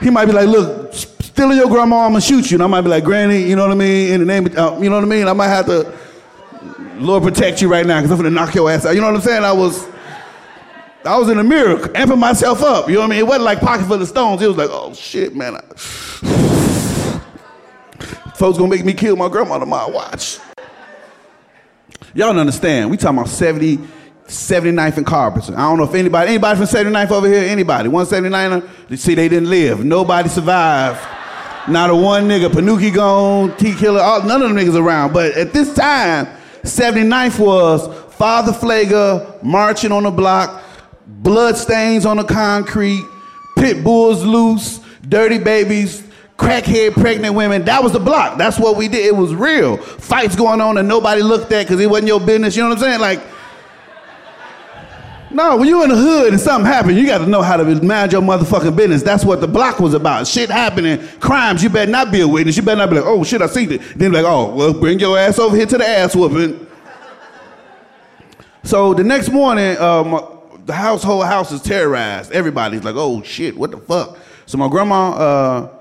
he 0.00 0.10
might 0.10 0.26
be 0.26 0.32
like, 0.32 0.48
look, 0.48 0.92
stealing 0.92 1.56
your 1.56 1.68
grandma, 1.68 2.06
I'm 2.06 2.10
gonna 2.10 2.20
shoot 2.20 2.50
you. 2.50 2.56
And 2.56 2.64
I 2.64 2.66
might 2.66 2.80
be 2.80 2.88
like, 2.88 3.04
Granny, 3.04 3.44
you 3.44 3.54
know 3.54 3.62
what 3.62 3.70
I 3.70 3.76
mean? 3.76 4.10
In 4.10 4.18
the 4.18 4.26
name 4.26 4.46
of, 4.46 4.58
uh, 4.58 4.76
you 4.80 4.90
know 4.90 4.96
what 4.96 5.04
I 5.04 5.08
mean? 5.08 5.28
I 5.28 5.34
might 5.34 5.50
have 5.50 5.66
to, 5.66 5.96
Lord 6.96 7.22
protect 7.22 7.62
you 7.62 7.70
right 7.70 7.86
now, 7.86 8.00
because 8.00 8.10
I'm 8.10 8.16
gonna 8.16 8.30
knock 8.30 8.56
your 8.56 8.68
ass 8.68 8.86
out. 8.86 8.96
You 8.96 9.00
know 9.00 9.06
what 9.06 9.14
I'm 9.14 9.22
saying? 9.22 9.44
I 9.44 9.52
was, 9.52 9.86
I 11.04 11.16
was 11.16 11.28
in 11.28 11.36
the 11.36 11.44
mirror, 11.44 11.76
amping 11.76 12.18
myself 12.18 12.62
up. 12.62 12.88
You 12.88 12.94
know 12.94 13.00
what 13.00 13.06
I 13.06 13.10
mean? 13.10 13.18
It 13.20 13.26
wasn't 13.26 13.44
like 13.44 13.60
pocket 13.60 13.86
full 13.86 14.00
of 14.00 14.08
stones. 14.08 14.42
It 14.42 14.48
was 14.48 14.56
like, 14.56 14.70
oh 14.70 14.92
shit, 14.94 15.36
man. 15.36 15.56
I... 15.56 15.60
Folks 18.34 18.58
gonna 18.58 18.68
make 18.68 18.84
me 18.84 18.92
kill 18.92 19.16
my 19.16 19.28
grandma 19.28 19.58
tomorrow. 19.58 19.92
Watch. 19.92 20.38
Y'all 22.14 22.28
don't 22.28 22.38
understand. 22.38 22.90
We 22.90 22.96
talking 22.96 23.18
about 23.18 23.28
70, 23.28 23.78
79th 24.26 24.96
and 24.96 25.06
Carpenter. 25.06 25.54
I 25.54 25.62
don't 25.62 25.78
know 25.78 25.84
if 25.84 25.94
anybody, 25.94 26.30
anybody 26.30 26.58
from 26.58 26.66
79th 26.66 27.10
over 27.10 27.26
here, 27.26 27.44
anybody. 27.44 27.88
179er, 27.88 28.92
uh, 28.92 28.96
see, 28.96 29.14
they 29.14 29.28
didn't 29.28 29.50
live. 29.50 29.84
Nobody 29.84 30.28
survived. 30.28 31.00
Not 31.68 31.90
a 31.90 31.94
one 31.94 32.28
nigga, 32.28 32.48
Panuki 32.48 32.94
gone, 32.94 33.54
T 33.56 33.74
Killer, 33.74 34.00
all, 34.00 34.22
none 34.22 34.40
of 34.40 34.48
them 34.48 34.56
niggas 34.56 34.78
around. 34.78 35.12
But 35.12 35.32
at 35.32 35.52
this 35.52 35.74
time, 35.74 36.26
79th 36.62 37.38
was 37.38 38.14
Father 38.14 38.52
Pfleger 38.52 39.42
marching 39.42 39.92
on 39.92 40.04
the 40.04 40.10
block, 40.10 40.62
blood 41.08 41.56
stains 41.56 42.06
on 42.06 42.18
the 42.18 42.24
concrete, 42.24 43.04
pit 43.56 43.82
bulls 43.82 44.24
loose, 44.24 44.80
dirty 45.08 45.38
babies, 45.38 46.02
crackhead 46.36 46.92
pregnant 46.92 47.34
women. 47.34 47.64
That 47.64 47.82
was 47.82 47.92
the 47.92 48.00
block. 48.00 48.38
That's 48.38 48.58
what 48.58 48.76
we 48.76 48.88
did. 48.88 49.04
It 49.04 49.16
was 49.16 49.34
real. 49.34 49.76
Fights 49.76 50.36
going 50.36 50.60
on 50.60 50.78
and 50.78 50.86
nobody 50.86 51.22
looked 51.22 51.50
at 51.52 51.66
because 51.66 51.80
it 51.80 51.90
wasn't 51.90 52.08
your 52.08 52.20
business. 52.20 52.56
You 52.56 52.62
know 52.62 52.68
what 52.70 52.78
I'm 52.78 52.84
saying? 52.84 53.00
Like, 53.00 53.20
no, 55.30 55.56
when 55.56 55.68
you 55.68 55.82
in 55.82 55.90
the 55.90 55.96
hood 55.96 56.32
and 56.32 56.40
something 56.40 56.64
happened, 56.64 56.96
you 56.96 57.04
got 57.04 57.18
to 57.18 57.26
know 57.26 57.42
how 57.42 57.58
to 57.58 57.64
manage 57.82 58.12
your 58.12 58.22
motherfucking 58.22 58.76
business. 58.76 59.02
That's 59.02 59.24
what 59.24 59.42
the 59.42 59.48
block 59.48 59.78
was 59.78 59.92
about. 59.92 60.26
Shit 60.26 60.48
happening, 60.48 61.06
crimes. 61.20 61.62
You 61.62 61.68
better 61.68 61.90
not 61.90 62.10
be 62.10 62.20
a 62.20 62.28
witness. 62.28 62.56
You 62.56 62.62
better 62.62 62.78
not 62.78 62.88
be 62.88 62.96
like, 62.96 63.04
oh 63.04 63.24
shit, 63.24 63.42
I 63.42 63.46
seen 63.46 63.72
it. 63.72 63.82
Then 63.94 64.12
like, 64.12 64.24
oh, 64.24 64.54
well, 64.54 64.72
bring 64.72 64.98
your 64.98 65.18
ass 65.18 65.38
over 65.38 65.54
here 65.54 65.66
to 65.66 65.76
the 65.76 65.86
ass 65.86 66.16
whooping. 66.16 66.66
So 68.62 68.94
the 68.94 69.04
next 69.04 69.28
morning, 69.30 69.76
um, 69.78 70.37
the 70.68 70.74
household 70.74 71.24
house 71.24 71.50
is 71.50 71.62
terrorized. 71.62 72.30
Everybody's 72.30 72.84
like, 72.84 72.94
oh 72.94 73.22
shit, 73.22 73.56
what 73.56 73.70
the 73.70 73.78
fuck? 73.78 74.18
So 74.44 74.58
my 74.58 74.68
grandma 74.68 75.12
uh, 75.12 75.78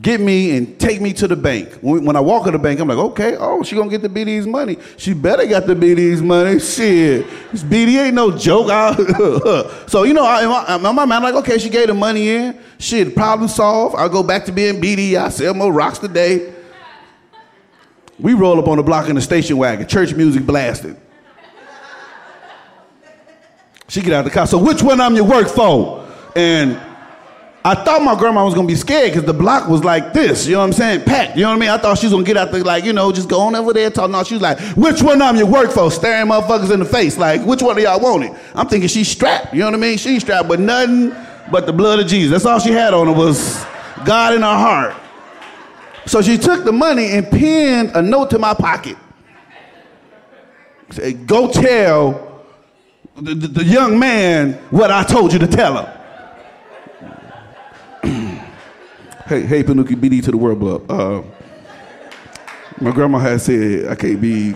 get 0.00 0.20
me 0.20 0.56
and 0.56 0.78
take 0.78 1.00
me 1.00 1.12
to 1.14 1.26
the 1.26 1.34
bank. 1.34 1.74
When, 1.80 2.04
when 2.04 2.14
I 2.14 2.20
walk 2.20 2.44
to 2.44 2.52
the 2.52 2.60
bank, 2.60 2.78
I'm 2.78 2.86
like, 2.86 2.96
okay, 2.96 3.36
oh, 3.36 3.64
she 3.64 3.74
gonna 3.74 3.90
get 3.90 4.02
the 4.02 4.08
BD's 4.08 4.46
money. 4.46 4.76
She 4.98 5.14
better 5.14 5.44
got 5.46 5.66
the 5.66 5.74
BD's 5.74 6.22
money. 6.22 6.60
Shit, 6.60 7.26
this 7.50 7.64
BD 7.64 8.00
ain't 8.00 8.14
no 8.14 8.30
joke. 8.30 8.68
so 9.88 10.04
you 10.04 10.14
know, 10.14 10.24
I, 10.24 10.44
in 10.44 10.48
my, 10.48 10.90
in 10.90 10.94
my 10.94 11.04
mind, 11.04 11.24
like, 11.24 11.34
okay, 11.34 11.58
she 11.58 11.68
gave 11.68 11.88
the 11.88 11.94
money 11.94 12.28
in. 12.28 12.56
Shit, 12.78 13.16
problem 13.16 13.48
solved. 13.48 13.96
I 13.96 14.06
go 14.06 14.22
back 14.22 14.44
to 14.44 14.52
being 14.52 14.80
BD. 14.80 15.16
I 15.16 15.28
sell 15.30 15.54
more 15.54 15.72
rocks 15.72 15.98
today. 15.98 16.54
We 18.20 18.34
roll 18.34 18.60
up 18.60 18.68
on 18.68 18.76
the 18.76 18.84
block 18.84 19.08
in 19.08 19.16
the 19.16 19.20
station 19.20 19.56
wagon, 19.56 19.88
church 19.88 20.14
music 20.14 20.46
blasted. 20.46 20.96
She 23.88 24.02
get 24.02 24.12
out 24.12 24.20
of 24.20 24.24
the 24.26 24.30
car. 24.30 24.46
So 24.46 24.58
which 24.58 24.82
one 24.82 25.00
I'm 25.00 25.14
your 25.16 25.24
work 25.24 25.48
for? 25.48 26.06
And 26.36 26.78
I 27.64 27.74
thought 27.74 28.02
my 28.02 28.14
grandma 28.14 28.44
was 28.44 28.54
gonna 28.54 28.68
be 28.68 28.76
scared 28.76 29.10
because 29.10 29.24
the 29.24 29.34
block 29.34 29.68
was 29.68 29.82
like 29.82 30.12
this, 30.12 30.46
you 30.46 30.52
know 30.52 30.60
what 30.60 30.66
I'm 30.66 30.72
saying? 30.72 31.04
Packed, 31.04 31.36
you 31.36 31.42
know 31.42 31.48
what 31.48 31.56
I 31.56 31.58
mean? 31.58 31.68
I 31.68 31.76
thought 31.76 31.98
she 31.98 32.06
was 32.06 32.12
gonna 32.12 32.24
get 32.24 32.36
out 32.36 32.52
there, 32.52 32.62
like, 32.62 32.84
you 32.84 32.92
know, 32.92 33.10
just 33.12 33.28
go 33.28 33.40
on 33.40 33.56
over 33.56 33.72
there, 33.72 33.90
talk. 33.90 34.10
No, 34.10 34.22
she 34.22 34.34
was 34.34 34.42
like, 34.42 34.58
which 34.76 35.02
one 35.02 35.20
I'm 35.20 35.36
your 35.36 35.48
work 35.48 35.72
for? 35.72 35.90
Staring 35.90 36.28
motherfuckers 36.28 36.70
in 36.70 36.78
the 36.78 36.86
face, 36.86 37.18
like, 37.18 37.44
which 37.44 37.60
one 37.60 37.76
of 37.76 37.82
y'all 37.82 38.00
want 38.00 38.24
it? 38.24 38.32
I'm 38.54 38.68
thinking 38.68 38.88
she's 38.88 39.08
strapped, 39.08 39.52
you 39.52 39.60
know 39.60 39.66
what 39.66 39.74
I 39.74 39.78
mean? 39.78 39.98
She's 39.98 40.22
strapped, 40.22 40.48
but 40.48 40.60
nothing 40.60 41.14
but 41.50 41.66
the 41.66 41.72
blood 41.72 41.98
of 41.98 42.06
Jesus. 42.06 42.30
That's 42.30 42.46
all 42.46 42.60
she 42.60 42.70
had 42.70 42.94
on 42.94 43.06
her 43.06 43.12
was 43.12 43.64
God 44.04 44.34
in 44.34 44.42
her 44.42 44.46
heart. 44.46 44.94
So 46.06 46.22
she 46.22 46.38
took 46.38 46.64
the 46.64 46.72
money 46.72 47.10
and 47.10 47.28
pinned 47.28 47.90
a 47.94 48.00
note 48.00 48.30
to 48.30 48.38
my 48.38 48.54
pocket. 48.54 48.96
Said, 50.90 51.26
go 51.26 51.50
tell 51.50 52.27
the, 53.20 53.34
the, 53.34 53.64
young 53.64 53.98
man 53.98 54.52
what 54.70 54.90
I 54.90 55.02
told 55.02 55.32
you 55.32 55.38
to 55.40 55.46
tell 55.46 55.78
him. 55.78 55.86
hey, 59.26 59.42
hey, 59.42 59.64
Panuki, 59.64 59.94
BD 59.96 60.22
to 60.24 60.30
the 60.30 60.36
world 60.36 60.60
club. 60.60 60.90
Uh, 60.90 61.22
my 62.80 62.92
grandma 62.92 63.18
had 63.18 63.40
said 63.40 63.88
I 63.88 63.96
can't 63.96 64.20
be 64.20 64.52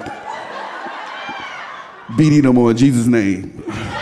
BD 2.11 2.42
no 2.42 2.53
more 2.53 2.70
in 2.70 2.77
Jesus' 2.77 3.07
name. 3.07 3.64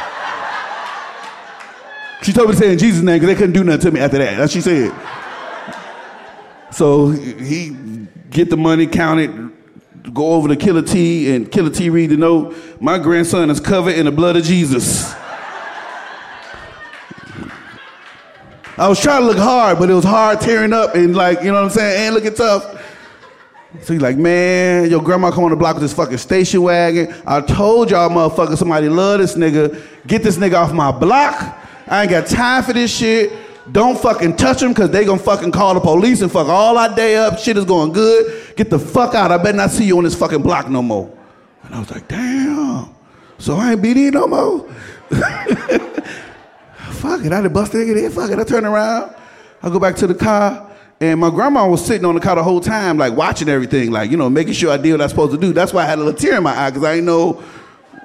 She 2.23 2.35
told 2.35 2.49
me 2.51 2.55
to 2.55 2.61
say 2.61 2.73
in 2.73 2.79
Jesus' 2.79 3.03
name 3.03 3.19
because 3.19 3.29
they 3.29 3.35
couldn't 3.35 3.55
do 3.55 3.65
nothing 3.65 3.81
to 3.81 3.91
me 3.93 4.01
after 4.01 4.19
that. 4.19 4.37
That's 4.37 4.53
she 4.53 4.61
said. 4.61 4.93
So 6.71 7.09
he 7.09 7.75
get 8.29 8.51
the 8.51 8.59
money, 8.59 8.87
count 8.87 9.21
it, 9.21 9.31
go 10.13 10.33
over 10.33 10.49
to 10.49 10.57
Killer 10.57 10.83
T, 10.83 11.35
and 11.35 11.51
Killer 11.51 11.71
T 11.71 11.91
read 11.91 12.11
the 12.11 12.17
note. 12.17 12.57
My 12.81 12.99
grandson 12.99 13.51
is 13.51 13.61
covered 13.61 13.97
in 13.97 14.07
the 14.07 14.13
blood 14.13 14.37
of 14.37 14.45
Jesus. 14.45 15.13
I 18.77 18.89
was 18.89 18.99
trying 19.01 19.21
to 19.21 19.27
look 19.27 19.37
hard, 19.37 19.79
but 19.79 19.91
it 19.91 19.95
was 19.95 20.05
hard 20.05 20.41
tearing 20.41 20.73
up 20.73 20.95
and 20.95 21.15
like, 21.15 21.41
you 21.41 21.47
know 21.47 21.55
what 21.55 21.65
I'm 21.65 21.71
saying, 21.71 22.07
and 22.07 22.15
looking 22.15 22.35
tough. 22.35 22.79
So 23.83 23.93
he's 23.93 24.03
like, 24.03 24.17
man, 24.17 24.91
your 24.91 25.03
grandma 25.03 25.31
come 25.31 25.45
on 25.45 25.51
the 25.51 25.57
block 25.57 25.75
with 25.75 25.83
this 25.83 25.93
fucking 25.93 26.19
station 26.19 26.63
wagon. 26.63 27.15
I 27.27 27.41
told 27.41 27.91
y'all 27.91 28.09
motherfuckers 28.09 28.57
somebody 28.57 28.89
love 28.89 29.21
this 29.21 29.37
nigga. 29.37 29.81
Get 30.07 30.23
this 30.23 30.39
nigga 30.39 30.55
off 30.55 30.73
my 30.73 30.91
block. 30.91 31.59
I 31.87 32.03
ain't 32.03 32.11
got 32.11 32.27
time 32.27 32.63
for 32.65 32.73
this 32.73 32.97
shit. 32.97 33.33
Don't 33.71 33.99
fucking 33.99 34.37
touch 34.37 34.63
him 34.63 34.71
because 34.71 34.91
they 34.91 35.05
gonna 35.05 35.19
fucking 35.19 35.53
call 35.53 35.75
the 35.75 35.81
police 35.81 36.23
and 36.23 36.33
fuck 36.33 36.49
all 36.49 36.79
our 36.79 36.95
day 36.95 37.17
up. 37.17 37.39
Shit 37.39 37.57
is 37.57 37.65
going 37.65 37.93
good. 37.93 38.57
Get 38.57 38.71
the 38.71 38.79
fuck 38.79 39.15
out. 39.15 39.31
I 39.31 39.37
better 39.37 39.57
not 39.57 39.71
see 39.71 39.85
you 39.85 39.99
on 39.99 40.05
this 40.05 40.15
fucking 40.15 40.43
block 40.43 40.69
no 40.69 40.83
more. 40.83 41.11
And 41.65 41.75
I 41.75 41.79
was 41.79 41.91
like, 41.91 42.09
damn. 42.09 42.95
So 43.39 43.57
I 43.57 43.73
ain't 43.73 43.83
BD 43.83 44.13
no 44.13 44.27
more. 44.27 44.69
fuck 46.93 47.25
it. 47.25 47.33
I 47.33 47.41
done 47.43 47.53
bust 47.53 47.73
the 47.73 47.79
nigga 47.79 47.95
there. 47.95 48.11
Fuck 48.11 48.31
it. 48.31 48.39
I 48.39 48.45
turn 48.45 48.65
around. 48.65 49.15
I 49.63 49.69
go 49.69 49.79
back 49.79 49.97
to 49.97 50.07
the 50.07 50.15
car. 50.15 50.69
And 51.01 51.19
my 51.21 51.31
grandma 51.31 51.67
was 51.67 51.85
sitting 51.85 52.05
on 52.05 52.15
the 52.15 52.21
car 52.21 52.37
the 52.37 52.43
whole 52.43 52.61
time, 52.61 52.99
like 52.99 53.15
watching 53.15 53.49
everything, 53.49 53.91
like, 53.91 54.11
you 54.11 54.19
know, 54.19 54.29
making 54.29 54.53
sure 54.53 54.71
I 54.71 54.77
did 54.77 54.93
what 54.93 55.01
I 55.01 55.05
was 55.05 55.13
supposed 55.13 55.33
to 55.33 55.39
do. 55.39 55.55
That's 55.55 55.73
why 55.73 55.85
I 55.85 55.87
had 55.87 55.99
a 55.99 56.03
little 56.03 56.19
tear 56.19 56.37
in 56.37 56.43
my 56.43 56.55
eye, 56.55 56.69
because 56.69 56.85
I 56.85 56.97
didn't 56.97 57.07
know 57.07 57.43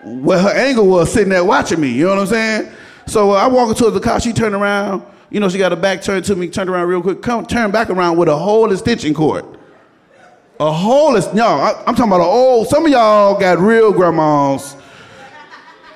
what 0.04 0.39
her 0.39 0.52
angle 0.52 0.88
was 0.88 1.12
sitting 1.12 1.30
there 1.30 1.44
watching 1.44 1.82
me. 1.82 1.89
You 1.89 2.06
know 2.06 2.12
what 2.12 2.20
I'm 2.20 2.28
saying? 2.28 2.72
So 3.08 3.32
uh, 3.32 3.36
I 3.36 3.48
walk 3.48 3.70
into 3.70 3.89
the 3.91 4.00
car, 4.00 4.22
she 4.22 4.32
turned 4.32 4.56
around. 4.56 5.04
You 5.30 5.40
know, 5.40 5.50
she 5.50 5.58
got 5.58 5.72
her 5.72 5.76
back 5.78 6.02
turned 6.02 6.26
to 6.26 6.36
me, 6.36 6.48
turned 6.50 6.70
around 6.70 6.88
real 6.88 7.02
quick, 7.02 7.22
come, 7.22 7.46
turned 7.46 7.74
back 7.74 7.90
around 7.90 8.18
with 8.18 8.30
a 8.30 8.38
whole 8.38 8.72
extension 8.72 9.14
cord. 9.14 9.46
A 10.60 10.72
hole 10.72 11.16
is, 11.16 11.26
y'all, 11.34 11.60
I, 11.60 11.72
I'm 11.86 11.96
talking 11.96 12.06
about 12.06 12.22
an 12.22 12.28
old, 12.28 12.68
some 12.68 12.86
of 12.86 12.92
y'all 12.92 13.38
got 13.38 13.60
real 13.60 13.92
grandmas. 13.92 14.76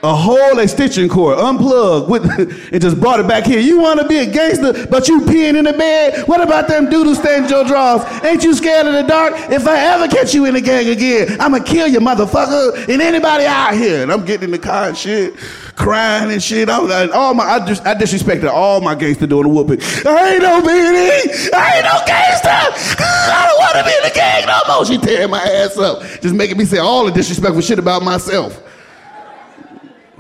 A 0.02 0.16
whole 0.16 0.60
extension 0.60 1.10
cord, 1.10 1.38
unplugged, 1.40 2.10
with, 2.10 2.24
and 2.72 2.82
just 2.82 3.00
brought 3.02 3.20
it 3.20 3.28
back 3.28 3.46
here. 3.46 3.60
You 3.60 3.80
want 3.80 4.00
to 4.00 4.08
be 4.08 4.18
a 4.18 4.26
gangster, 4.26 4.88
but 4.88 5.10
you 5.10 5.22
peeing 5.22 5.58
in 5.58 5.66
the 5.66 5.74
bed? 5.74 6.26
What 6.26 6.42
about 6.42 6.70
them 6.70 6.90
doodle 6.90 7.16
stains 7.16 7.52
your 7.52 7.66
drawers? 7.66 8.02
Ain't 8.24 8.44
you 8.44 8.54
scared 8.54 8.88
of 8.88 8.94
the 8.94 9.04
dark? 9.04 9.34
If 9.52 9.68
I 9.68 9.78
ever 9.78 10.08
catch 10.08 10.34
you 10.34 10.46
in 10.46 10.54
the 10.54 10.62
gang 10.62 10.88
again, 10.88 11.40
I'ma 11.40 11.60
kill 11.60 11.88
you, 11.88 12.00
motherfucker, 12.00 12.88
and 12.88 13.02
anybody 13.02 13.46
out 13.46 13.74
here. 13.74 14.02
And 14.02 14.12
I'm 14.12 14.24
getting 14.24 14.46
in 14.46 14.52
the 14.52 14.60
car 14.60 14.88
and 14.88 14.98
shit, 14.98 15.36
crying 15.80 16.32
and 16.32 16.44
shit. 16.44 16.70
I'm 16.70 16.88
like, 16.88 17.10
all 17.12 17.34
my, 17.34 17.46
I, 17.46 17.66
dis- 17.66 17.80
I 17.82 17.96
disrespected 17.96 18.52
all 18.52 18.82
my 18.82 18.94
gangster 18.94 19.26
doing 19.26 19.44
the 19.44 19.50
whooping. 19.50 19.80
I 20.06 20.34
ain't 20.34 20.44
no 20.44 20.62
BD, 20.62 21.52
I 21.54 21.78
ain't 21.78 21.86
no 21.86 22.02
gangster. 22.06 22.50
I 22.50 23.48
don't 23.48 23.60
want 23.60 23.78
to 23.78 23.84
be 23.86 23.92
in 23.98 24.04
the 24.04 24.12
gang 24.14 24.46
no 24.46 24.60
more. 24.68 24.86
She 24.86 24.98
tearing 24.98 25.32
my 25.32 25.42
ass 25.42 25.78
up, 25.78 26.04
just 26.22 26.36
making 26.36 26.58
me 26.58 26.66
say 26.66 26.78
all 26.78 27.06
the 27.06 27.12
disrespectful 27.12 27.62
shit 27.62 27.80
about 27.80 28.04
myself. 28.04 28.62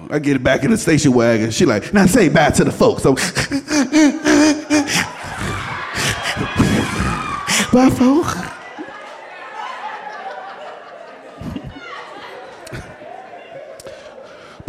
I 0.10 0.18
get 0.18 0.38
it 0.38 0.44
back 0.44 0.64
in 0.64 0.72
the 0.72 0.78
station 0.78 1.14
wagon. 1.14 1.52
She 1.52 1.66
like, 1.66 1.94
now 1.94 2.08
say 2.08 2.30
bye 2.30 2.50
to 2.50 2.64
the 2.64 2.72
folks. 2.72 3.04
So, 3.04 3.14
bye, 7.72 7.90
folks. 7.92 8.49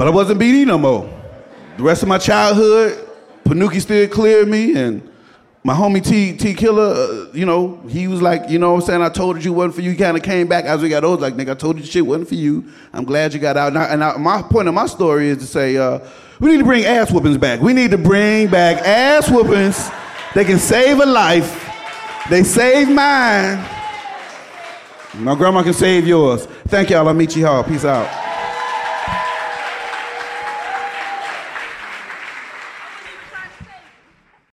But 0.01 0.07
I 0.07 0.13
wasn't 0.13 0.41
BD 0.41 0.65
no 0.65 0.79
more. 0.79 1.07
The 1.77 1.83
rest 1.83 2.03
of 2.03 2.09
my 2.09 2.17
childhood, 2.17 3.07
Panuki 3.45 3.83
still 3.83 4.09
cleared 4.09 4.49
me, 4.49 4.75
and 4.75 5.07
my 5.63 5.75
homie 5.75 6.03
T 6.03 6.35
T 6.39 6.55
Killer, 6.55 6.95
uh, 6.95 7.33
you 7.35 7.45
know, 7.45 7.83
he 7.87 8.09
was 8.09 8.23
like, 8.23 8.49
you 8.49 8.59
know 8.59 8.73
what 8.73 8.81
I'm 8.81 8.87
saying? 8.87 9.03
I 9.03 9.11
told 9.11 9.45
you 9.45 9.53
it 9.53 9.57
wasn't 9.57 9.75
for 9.75 9.83
you. 9.83 9.91
He 9.91 9.99
kind 9.99 10.17
of 10.17 10.23
came 10.23 10.47
back 10.47 10.65
as 10.65 10.81
we 10.81 10.89
got 10.89 11.05
older, 11.05 11.21
like, 11.21 11.35
nigga, 11.35 11.51
I 11.51 11.55
told 11.55 11.79
you 11.79 11.85
shit 11.85 12.07
wasn't 12.07 12.29
for 12.29 12.35
you. 12.35 12.65
I'm 12.95 13.05
glad 13.05 13.35
you 13.35 13.41
got 13.41 13.59
out. 13.59 13.69
And, 13.69 13.79
I, 13.79 13.85
and 13.89 14.03
I, 14.03 14.17
my 14.17 14.41
point 14.41 14.69
of 14.69 14.73
my 14.73 14.87
story 14.87 15.29
is 15.29 15.37
to 15.37 15.45
say, 15.45 15.77
uh, 15.77 15.99
we 16.41 16.53
need 16.53 16.61
to 16.61 16.65
bring 16.65 16.87
ass 16.87 17.13
whoopings 17.13 17.37
back. 17.37 17.61
We 17.61 17.75
need 17.75 17.91
to 17.91 17.99
bring 17.99 18.49
back 18.49 18.79
ass 18.79 19.29
whoopings. 19.29 19.91
They 20.35 20.47
can 20.47 20.59
save 20.59 20.99
a 20.99 21.05
life. 21.05 21.71
They 22.31 22.43
save 22.43 22.89
mine. 22.89 23.63
My 25.17 25.35
grandma 25.35 25.63
can 25.63 25.75
save 25.75 26.07
yours. 26.07 26.47
Thank 26.69 26.89
y'all. 26.89 27.07
I'll 27.07 27.13
meet 27.13 27.37
you 27.37 27.47
all. 27.47 27.63
Peace 27.65 27.85
out. 27.85 28.20